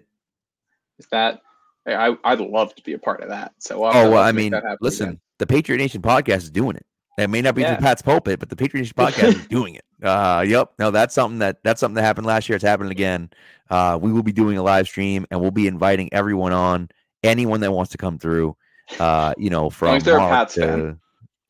[0.99, 1.39] Is that?
[1.87, 3.53] I I'd love to be a part of that.
[3.57, 5.21] So I'll, oh well, I mean, listen, again.
[5.39, 6.85] the Patriot Nation podcast is doing it.
[7.17, 7.77] It may not be yeah.
[7.77, 9.85] the Pat's pulpit, but the Patriot Nation podcast is doing it.
[10.01, 10.71] Uh, yep.
[10.79, 12.55] No, that's something that that's something that happened last year.
[12.55, 13.29] It's happening again.
[13.69, 16.89] Uh, we will be doing a live stream, and we'll be inviting everyone on,
[17.23, 18.55] anyone that wants to come through.
[18.99, 20.99] Uh, you know, from Mark to, fan.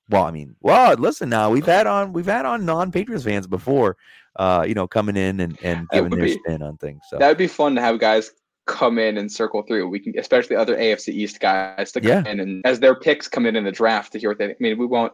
[0.10, 1.50] Well, I mean, well, listen now.
[1.50, 3.98] We've had on we've had on non Patriots fans before,
[4.36, 7.02] uh, you know, coming in and, and giving their be, spin on things.
[7.10, 8.32] So that would be fun to have guys
[8.68, 9.88] come in and circle through.
[9.88, 12.32] We can, especially other AFC East guys, to come yeah.
[12.32, 14.50] in and as their picks come in in the draft to hear what they.
[14.50, 15.14] I mean, we won't,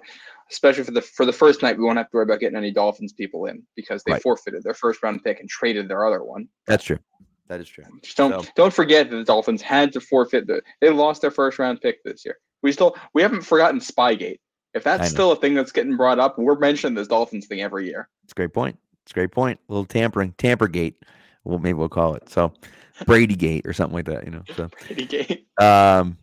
[0.51, 2.71] especially for the for the first night, we won't have to worry about getting any
[2.71, 4.21] Dolphins people in because they right.
[4.21, 6.47] forfeited their first round pick and traded their other one.
[6.65, 6.99] That's true.
[7.47, 7.85] That is true.
[8.01, 8.51] Just don't so.
[8.55, 10.61] don't forget that the Dolphins had to forfeit the.
[10.81, 12.37] They lost their first round pick this year.
[12.61, 14.39] We still we haven't forgotten Spygate.
[14.73, 17.87] If that's still a thing that's getting brought up, we're mentioning this Dolphins thing every
[17.87, 18.09] year.
[18.23, 18.77] It's a great point.
[19.03, 19.59] It's a great point.
[19.69, 20.95] A little tampering, tampergate.
[21.45, 22.53] Well, maybe we'll call it so.
[23.05, 24.43] Brady Gate or something like that, you know.
[24.55, 25.47] So Brady Gate.
[25.61, 26.17] Um,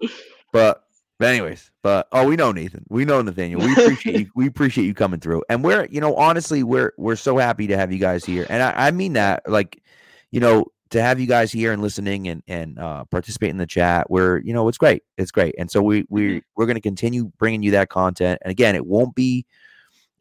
[0.52, 0.83] but
[1.18, 2.84] but anyways, but oh, we know Nathan.
[2.88, 3.60] We know Nathaniel.
[3.60, 4.30] We appreciate you.
[4.34, 7.76] We appreciate you coming through, and we're you know honestly we're we're so happy to
[7.76, 9.82] have you guys here, and I, I mean that like
[10.30, 13.66] you know to have you guys here and listening and and uh, participate in the
[13.66, 14.10] chat.
[14.10, 15.02] We're you know it's great.
[15.18, 16.38] It's great, and so we we mm-hmm.
[16.56, 18.40] we're going to continue bringing you that content.
[18.42, 19.46] And again, it won't be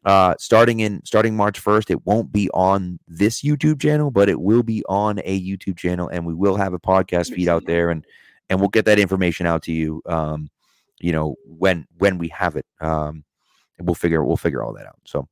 [0.04, 1.90] uh, starting in starting March first.
[1.90, 6.08] It won't be on this YouTube channel, but it will be on a YouTube channel,
[6.08, 8.04] and we will have a podcast feed out there, and
[8.50, 10.02] and we'll get that information out to you.
[10.06, 10.50] Um,
[11.04, 12.66] you know when when we have it.
[12.80, 13.24] Um,
[13.78, 15.00] we'll figure we'll figure all that out.
[15.04, 15.28] So.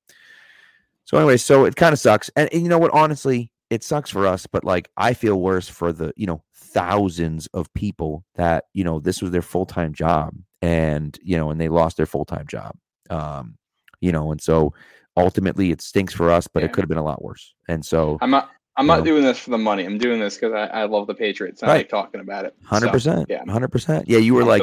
[1.05, 2.93] So anyway, so it kind of sucks, and, and you know what?
[2.93, 7.49] Honestly, it sucks for us, but like I feel worse for the, you know, thousands
[7.49, 11.69] of people that, you know, this was their full-time job and, you know, and they
[11.69, 12.77] lost their full-time job.
[13.11, 13.57] Um,
[14.01, 14.75] you know, and so
[15.17, 16.67] ultimately it stinks for us, but yeah.
[16.67, 17.55] it could have been a lot worse.
[17.67, 19.85] And so I'm not I'm not know, doing this for the money.
[19.85, 21.63] I'm doing this because I, I love the Patriots.
[21.63, 21.77] I right.
[21.79, 22.55] like talking about it.
[22.65, 23.27] Hundred so, percent.
[23.29, 23.43] Yeah.
[23.49, 24.07] Hundred percent.
[24.07, 24.19] Yeah.
[24.19, 24.63] You were like,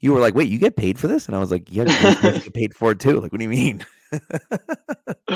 [0.00, 1.26] you were like, wait, you get paid for this?
[1.26, 3.20] And I was like, yeah, you get paid for it too.
[3.20, 3.84] Like, what do you mean?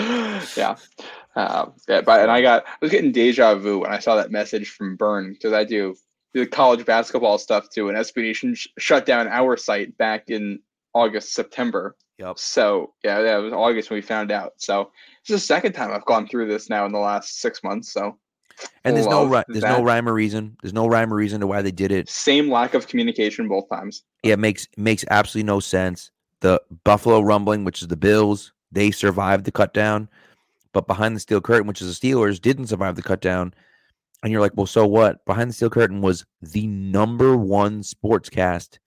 [0.56, 0.76] yeah.
[1.36, 4.30] Uh, yeah, but and I got I was getting deja vu when I saw that
[4.30, 5.96] message from Bernd because I do
[6.32, 10.60] the college basketball stuff too, and SB Nation sh- shut down our site back in
[10.94, 11.96] August, September.
[12.18, 12.38] Yep.
[12.38, 14.52] So yeah, that was August when we found out.
[14.58, 14.90] So
[15.20, 17.92] it's the second time I've gone through this now in the last six months.
[17.92, 18.18] So
[18.84, 20.56] And there's no love there's no rhyme or reason.
[20.62, 22.08] There's no rhyme or reason to why they did it.
[22.08, 24.04] same lack of communication both times.
[24.22, 26.10] Yeah, it makes makes absolutely no sense.
[26.40, 30.08] The Buffalo Rumbling, which is the Bills, they survived the cut down,
[30.72, 33.54] but behind the steel curtain, which is the Steelers, didn't survive the cut down.
[34.22, 35.24] And you're like, well, so what?
[35.26, 38.78] Behind the steel curtain was the number one sportscast,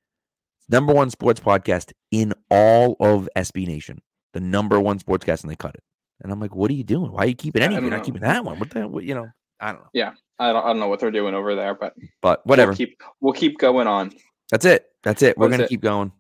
[0.69, 4.01] number one sports podcast in all of SB Nation,
[4.33, 5.83] the number one sportscast, and they cut it.
[6.21, 7.11] And I'm like, what are you doing?
[7.11, 7.81] Why are you keeping Yeah, I any?
[7.81, 8.59] You're don't keeping that one.
[8.59, 8.89] What the hell?
[8.89, 9.29] What, you know,
[9.59, 9.89] I don't know.
[9.93, 12.71] Yeah, I don't, I don't know what they're doing over there, but But whatever.
[12.71, 14.13] We'll keep we'll keep going on.
[14.51, 14.85] That's it.
[15.03, 15.37] That's it.
[15.37, 15.69] We're That's gonna it.
[15.69, 16.11] keep going.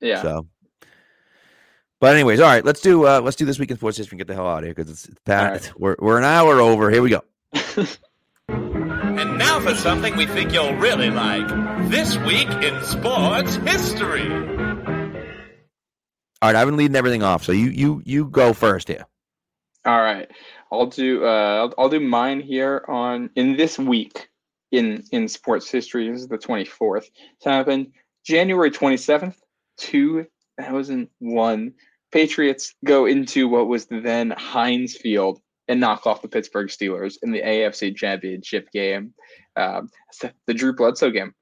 [0.00, 0.22] Yeah.
[0.22, 0.46] So,
[2.00, 2.64] but anyways, all right.
[2.64, 4.58] Let's do uh let's do this week in sports history and get the hell out
[4.58, 5.78] of here because it's, it's past.
[5.78, 6.90] We're we're an hour over.
[6.90, 7.22] Here we go.
[8.50, 11.48] And now for something we think you'll really like.
[11.90, 14.30] This week in sports history.
[16.40, 19.04] All right, I've been leading everything off, so you you you go first here.
[19.84, 20.30] All right,
[20.70, 21.28] I'll do uh,
[21.62, 24.28] I'll, I'll do mine here on in this week
[24.70, 26.10] in in sports history.
[26.10, 27.10] This is the twenty fourth.
[27.40, 27.92] It happened
[28.24, 29.40] January twenty seventh,
[29.78, 30.26] two
[30.58, 31.74] thousand one.
[32.12, 37.30] Patriots go into what was then Heinz Field and knock off the Pittsburgh Steelers in
[37.30, 39.12] the AFC Championship game.
[39.56, 39.90] Um,
[40.22, 41.34] the, the Drew Bledsoe game.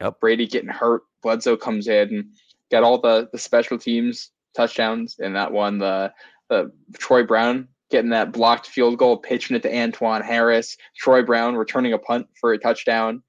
[0.00, 0.20] Yep.
[0.20, 1.02] Brady getting hurt.
[1.22, 2.24] Bledsoe comes in and
[2.70, 6.12] got all the the special teams touchdowns, and that one the
[6.48, 10.76] the Troy Brown getting that blocked field goal, pitching it to Antwan Harris.
[10.96, 13.22] Troy Brown returning a punt for a touchdown.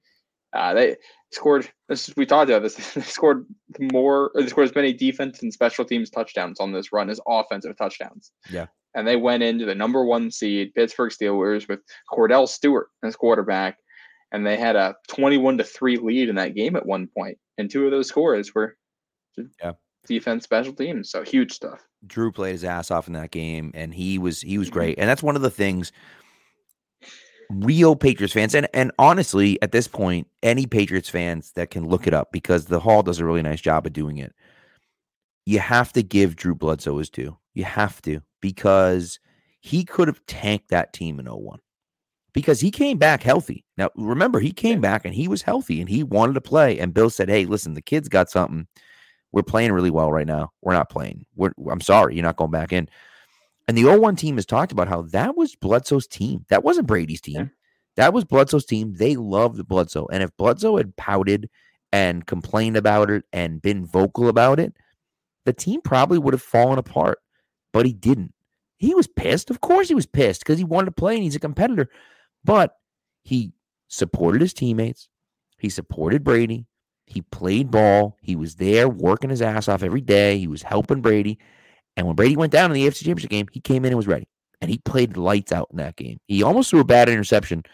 [0.52, 0.96] Uh, they
[1.32, 1.70] scored.
[1.88, 2.74] This is, we talked about this.
[2.94, 3.46] They scored
[3.92, 4.32] more.
[4.34, 7.76] Or they scored as many defense and special teams touchdowns on this run as offensive
[7.76, 8.32] touchdowns.
[8.50, 8.66] Yeah.
[8.96, 13.76] And they went into the number one seed Pittsburgh Steelers with Kordell Stewart as quarterback,
[14.32, 17.14] and they had a twenty-one to three lead in that game at one point.
[17.14, 18.76] point, and two of those scores were
[19.60, 19.72] Yeah.
[20.04, 21.10] Defense special teams.
[21.10, 21.86] So huge stuff.
[22.06, 24.72] Drew played his ass off in that game, and he was he was Mhm.
[24.72, 24.98] great.
[24.98, 25.92] And that's one of the things
[27.50, 32.06] real Patriots fans, and and honestly, at this point, any Patriots fans that can look
[32.06, 34.32] it up because the Hall does a really nice job of doing it.
[35.46, 37.36] You have to give Drew Bledsoe his due.
[37.54, 39.20] You have to because
[39.60, 41.60] he could have tanked that team in 01
[42.32, 43.64] because he came back healthy.
[43.76, 46.78] Now, remember, he came back and he was healthy and he wanted to play.
[46.78, 48.66] And Bill said, Hey, listen, the kid's got something.
[49.34, 50.52] We're playing really well right now.
[50.62, 51.26] We're not playing.
[51.34, 52.88] We're, I'm sorry, you're not going back in.
[53.66, 56.46] And the 0-1 team has talked about how that was Bledsoe's team.
[56.50, 57.36] That wasn't Brady's team.
[57.36, 57.46] Yeah.
[57.96, 58.94] That was Bledsoe's team.
[58.94, 60.06] They loved Bledsoe.
[60.12, 61.50] And if Bledsoe had pouted
[61.92, 64.72] and complained about it and been vocal about it,
[65.46, 67.18] the team probably would have fallen apart.
[67.72, 68.34] But he didn't.
[68.76, 69.50] He was pissed.
[69.50, 71.88] Of course, he was pissed because he wanted to play and he's a competitor.
[72.44, 72.76] But
[73.24, 73.52] he
[73.88, 75.08] supported his teammates.
[75.58, 76.66] He supported Brady.
[77.06, 78.16] He played ball.
[78.22, 80.38] He was there working his ass off every day.
[80.38, 81.38] He was helping Brady.
[81.96, 84.06] And when Brady went down in the AFC Championship game, he came in and was
[84.06, 84.26] ready.
[84.60, 86.18] And he played lights out in that game.
[86.26, 87.64] He almost threw a bad interception,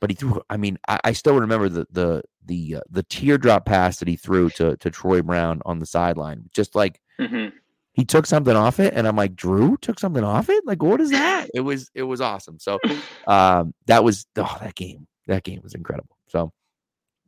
[0.00, 0.40] but he threw.
[0.48, 4.16] I mean, I, I still remember the the the uh, the teardrop pass that he
[4.16, 6.48] threw to to Troy Brown on the sideline.
[6.54, 7.54] Just like Mm-hmm.
[7.92, 10.64] he took something off it, and I'm like, Drew took something off it.
[10.64, 11.48] Like, what is that?
[11.52, 12.58] It was it was awesome.
[12.58, 12.78] So,
[13.26, 16.16] um, that was oh that game that game was incredible.
[16.28, 16.52] So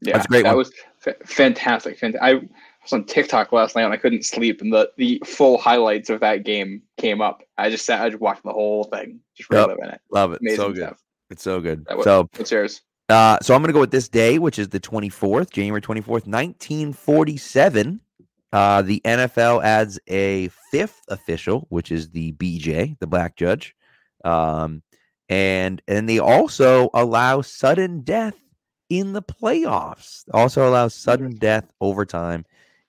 [0.02, 0.58] Yeah, That's great That one.
[0.58, 1.98] was fa- fantastic.
[1.98, 5.58] Fant- I was on TikTok last night and I couldn't sleep, and the the full
[5.58, 7.42] highlights of that game came up.
[7.56, 9.68] I just sat, I just watched the whole thing, just Yep.
[9.68, 10.00] reliving it.
[10.10, 10.40] love it.
[10.40, 10.82] Amazing so good.
[10.86, 10.98] stuff.
[11.30, 11.86] It's so good.
[11.90, 12.82] Was- So What's yours?
[13.08, 16.26] Uh, so I'm going to go with this day, which is the 24th, January 24th,
[16.26, 18.00] 1947.
[18.52, 23.74] Uh, the NFL adds a fifth official, which is the BJ, the back judge.
[24.24, 24.82] Um,
[25.28, 28.34] and and they also allow sudden death
[28.92, 30.24] in the playoffs.
[30.34, 32.44] Also allows sudden death overtime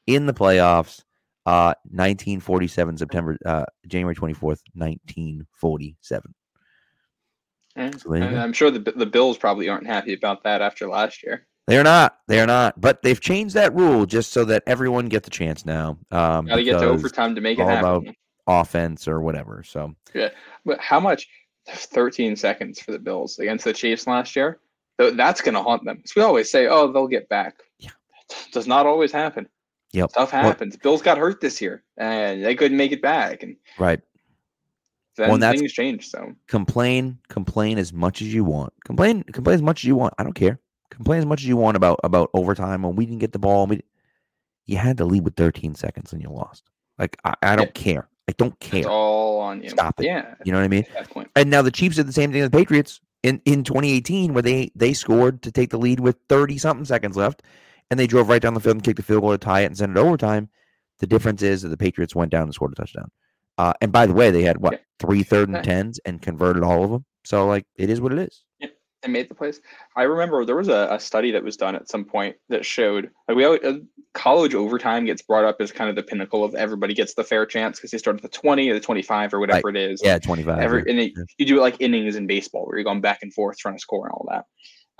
[0.06, 1.04] in the playoffs.
[1.46, 6.34] Uh, 1947, September, uh, January 24th, 1947.
[7.76, 8.40] Yeah, So and.
[8.40, 11.48] I'm sure the the Bills probably aren't happy about that after last year.
[11.68, 12.18] They're not.
[12.28, 12.80] They're not.
[12.80, 15.98] But they've changed that rule just so that everyone gets a chance now.
[16.12, 18.16] Um, Got to get to overtime to make it all about- happen.
[18.48, 19.64] offense or whatever.
[19.66, 20.30] So yeah,
[20.66, 21.28] But how much?
[21.66, 24.60] 13 seconds for the Bills against the Chiefs last year.
[25.00, 25.98] Th- That's going to haunt them.
[25.98, 27.90] 'Cause we always say, "Oh, they'll get back." Yeah.
[28.52, 29.48] Does not always happen.
[29.92, 30.12] Yep.
[30.12, 30.76] Stuff Well- happens.
[30.78, 34.00] Bills got hurt this year, and they couldn't make it back, and right,
[35.18, 36.10] then Well, things changed.
[36.10, 38.74] So complain, complain as much as you want.
[38.86, 40.14] Complain, complain as much as you want.
[40.18, 40.60] I don't care.
[40.90, 43.64] Complain as much as you want about about overtime when we didn't get the ball.
[43.64, 43.82] and We,
[44.66, 46.64] you had to lead with 13 seconds and you lost.
[46.98, 48.08] Like I, I don't care.
[48.28, 48.88] I don't it's care.
[48.90, 49.70] all on you.
[49.70, 50.06] Stop it.
[50.06, 50.36] Yeah.
[50.46, 50.86] You know what I mean?
[50.86, 51.30] At that point.
[51.36, 53.02] And now the Chiefs did the same thing as the Patriots.
[53.24, 57.18] In in 2018 where they they scored to take the lead with 30 something seconds
[57.18, 57.42] left,
[57.90, 59.66] and they drove right down the field and kicked the field goal to tie it
[59.66, 60.50] and send it overtime.
[61.00, 63.10] The difference is that the Patriots went down and scored a touchdown.
[63.58, 64.80] Uh, and by the way, they had what Yeah.
[65.00, 67.06] three third and tens and converted all of them.
[67.24, 68.44] So like it is what it is.
[69.04, 69.60] They made the place.
[69.96, 73.12] I remember there was a, a study that was done at some point that showed
[73.28, 73.80] like we always, uh,
[74.14, 77.46] college overtime gets brought up as kind of the pinnacle of everybody gets the fair
[77.46, 80.02] chance because they start at the 20 or the 25 or whatever it is.
[80.04, 80.60] Yeah, 25.
[80.60, 83.34] Every, and it, you do it like innings in baseball where you're going back and
[83.34, 84.46] forth trying to score and all that.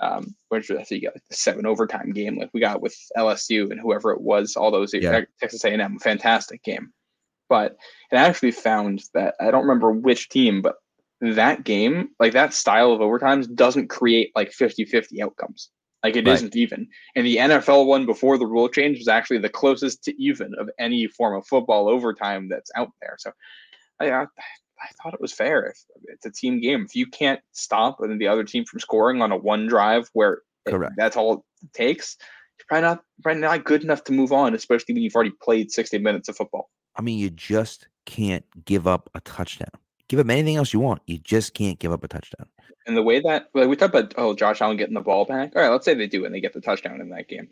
[0.00, 2.96] Um, which I think you got like the seven overtime game like we got with
[3.16, 5.22] LSU and whoever it was, all those Yeah.
[5.40, 6.92] Texas A&M, fantastic game.
[7.48, 7.76] But
[8.10, 10.76] it actually found that I don't remember which team, but
[11.20, 15.70] that game, like that style of overtimes, doesn't create like 50-50 outcomes.
[16.02, 16.42] Like it Right.
[16.42, 16.88] not even.
[17.16, 20.68] And the NFL one before the rule change was actually the closest to even of
[20.78, 23.16] any form of football overtime that's out there.
[23.18, 23.30] So
[24.00, 25.66] I, I, I thought it was fair.
[25.66, 25.78] If
[26.08, 29.36] it's a team game, if you can't stop the other team from scoring on a
[29.36, 31.32] one drive where it- that's all
[31.62, 32.18] it takes,
[32.58, 35.70] you're probably not probably not good enough to move on, especially when you've already played
[35.70, 36.70] 60 minutes of football.
[36.96, 39.70] I mean, you just can't give up a touchdown.
[40.08, 41.02] Give up anything else you want.
[41.06, 42.46] You just can't give up a touchdown.
[42.86, 45.52] And the way that like we talked about, oh, Josh Allen getting the ball back.
[45.56, 47.48] All right, let's say they do and they get the touchdown in that game.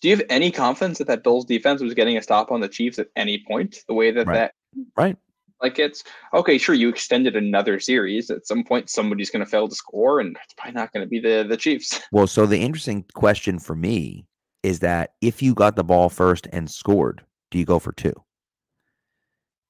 [0.00, 2.68] Do you have any confidence that that Bills defense was getting a stop on the
[2.68, 3.78] Chiefs at any point?
[3.86, 4.34] The way that Right.
[4.34, 4.54] that
[4.96, 5.16] Right.
[5.62, 6.02] like it's
[6.34, 8.28] okay, sure, you extended another series.
[8.28, 11.08] At some point, somebody's going to fail to score, and it's probably not going to
[11.08, 12.00] be the the Chiefs.
[12.12, 14.26] Well, so the interesting question for me
[14.64, 17.22] is that if you got the ball first and scored,
[17.52, 18.12] do you go for two?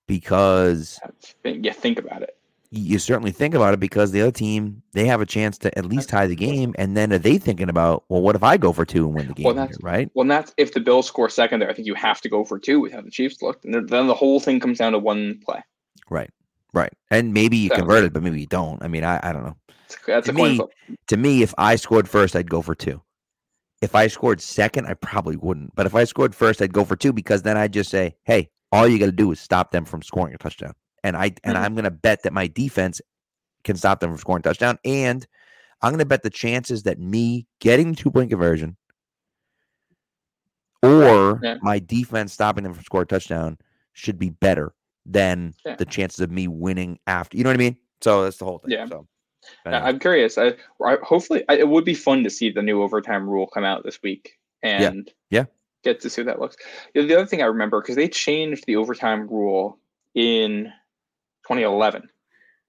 [0.07, 1.01] Because
[1.45, 2.37] yeah, think about it.
[2.71, 5.85] you certainly think about it because the other team they have a chance to at
[5.87, 8.73] least tie the game, and then are they thinking about well, what if I go
[8.73, 9.45] for two and win the game?
[9.45, 10.11] Well, here, that's- right?
[10.15, 11.71] Well, and that's if the Bills score second there.
[11.71, 14.07] I think you have to go for two with how the Chiefs looked, and then-
[14.07, 15.61] the whole thing comes down to one play.
[16.11, 16.31] Right,
[16.75, 16.93] right.
[17.11, 18.83] And maybe you So- convert it, but maybe you don't.
[18.83, 19.57] I mean, I, I don't know.
[20.07, 20.59] That's To me,
[21.09, 23.03] to me, if I scored first, I'd go for two.
[23.83, 25.75] If I scored second, I probably wouldn't.
[25.75, 28.49] But if I scored first, I'd go for two because then I'd just say, "Hey,
[28.73, 30.73] all you got to do is stop them from scoring a touchdown."
[31.05, 31.61] And I and Mhm.
[31.61, 33.01] I'm going to bet that my defense
[33.65, 35.27] can stop them from scoring a touchdown, and
[35.83, 38.77] I'm going to bet the chances that me getting the two point conversion
[40.83, 41.59] or Yeah.
[41.63, 43.59] my defense stopping them from scoring a touchdown
[43.93, 44.75] should be better
[45.07, 45.77] than Yeah.
[45.77, 47.37] the chances of me winning after.
[47.37, 47.77] You know what I mean?
[48.01, 48.73] So that's the whole thing.
[48.73, 48.87] Yeah.
[48.87, 49.07] So
[49.67, 49.83] anyway.
[49.83, 50.39] I'm curious.
[50.39, 50.55] I,
[50.85, 53.85] I hopefully I, it would be fun to see the new overtime rule come out
[53.85, 54.33] this week
[54.63, 55.45] and Yeah.
[55.85, 56.57] Get to see what that looks.
[56.95, 59.79] The the other thing I remember because they changed the overtime rule
[60.15, 60.65] in
[61.49, 62.09] 2011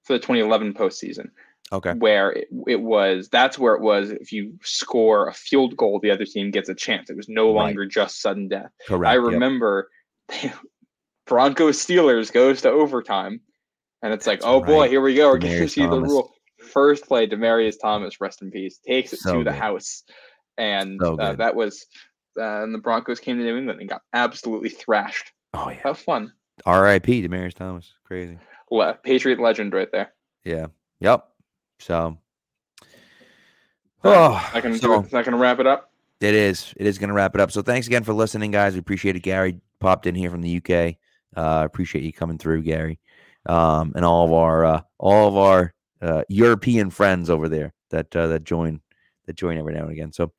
[0.02, 1.30] for the 2011 postseason,
[1.72, 1.92] okay.
[1.92, 4.10] where it, it was that's where it was.
[4.10, 7.10] If you score a field goal, the other team gets a chance.
[7.10, 7.66] It was no Right.
[7.66, 8.70] longer just sudden death.
[8.86, 9.10] Correct.
[9.10, 9.32] I yep.
[9.32, 9.90] remember
[11.26, 13.40] Broncos Steelers goes to overtime,
[14.02, 15.28] and it's like, That's oh boy, here we go.
[15.28, 16.32] We're getting to see the rule.
[16.72, 20.02] First play, Demaryius Thomas, rest in peace, takes it So to the house,
[20.58, 21.86] and So uh, that was.
[22.36, 25.32] Uh, and the Broncos came to New England and got absolutely thrashed.
[25.52, 25.88] Oh yeah.
[25.88, 26.32] Was fun.
[26.66, 27.26] R.I.P.
[27.26, 27.92] Demaryius Thomas.
[28.04, 28.38] Crazy.
[28.70, 30.12] Le- Patriot legend right there.
[30.44, 30.66] Yeah.
[31.00, 31.24] Yep.
[31.80, 32.18] So.
[34.06, 35.90] Oh, I can so is that gonna wrap it up?
[36.24, 36.72] it is.
[36.76, 37.52] It is going to wrap it up.
[37.52, 38.74] So thanks again for listening, guys.
[38.74, 39.20] We appreciate it.
[39.20, 40.96] Gary popped in here from the UK.
[41.36, 43.00] Uh, appreciate you coming through, Gary,
[43.46, 48.14] um, and all of our uh, all of our uh, European friends over there that
[48.14, 48.80] uh, that join
[49.26, 50.12] that join every now and again.
[50.12, 50.32] So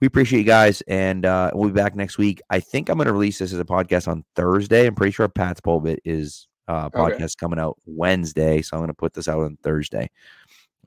[0.00, 2.40] we appreciate you guys, and uh, we'll be back next week.
[2.50, 4.86] I think I'm going to release this as a podcast on Thursday.
[4.86, 6.98] I'm pretty sure Pat's Pulpit is uh, Okay.
[7.16, 10.08] podcast coming out Wednesday, so I'm going to put this out on Thursday.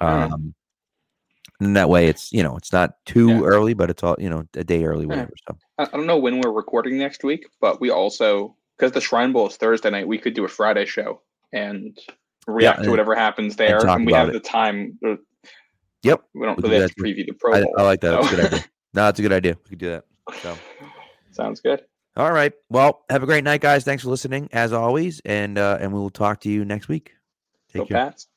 [0.02, 0.54] Um,
[1.60, 3.42] and that way, it's you know it's not too Yeah.
[3.44, 5.34] early, but it's all you know a day early, whatever.
[5.48, 9.02] So I, I don't know when we're recording next week, but we also because the
[9.02, 11.22] Shrine Bowl is Thursday night, we could do a Friday show
[11.54, 11.96] and
[12.48, 14.34] react and- to whatever happens there, talk and we have it.
[14.34, 14.98] the time.
[15.06, 15.16] uh,
[16.02, 17.76] Yep, We don't we can really do have to preview the Pro I, Bowl.
[17.78, 18.24] I like that.
[18.24, 18.66] So- good idea.
[18.94, 19.58] No, that's a good idea.
[19.64, 20.06] We could do that.
[20.42, 20.56] So,
[21.32, 21.82] Sounds good.
[22.16, 22.54] all right.
[22.70, 23.84] Well, have a great night, guys.
[23.84, 27.14] Thanks for listening, as always, and uh, and we will talk to you next week.
[27.70, 27.98] Take Go care.
[27.98, 28.28] Pats.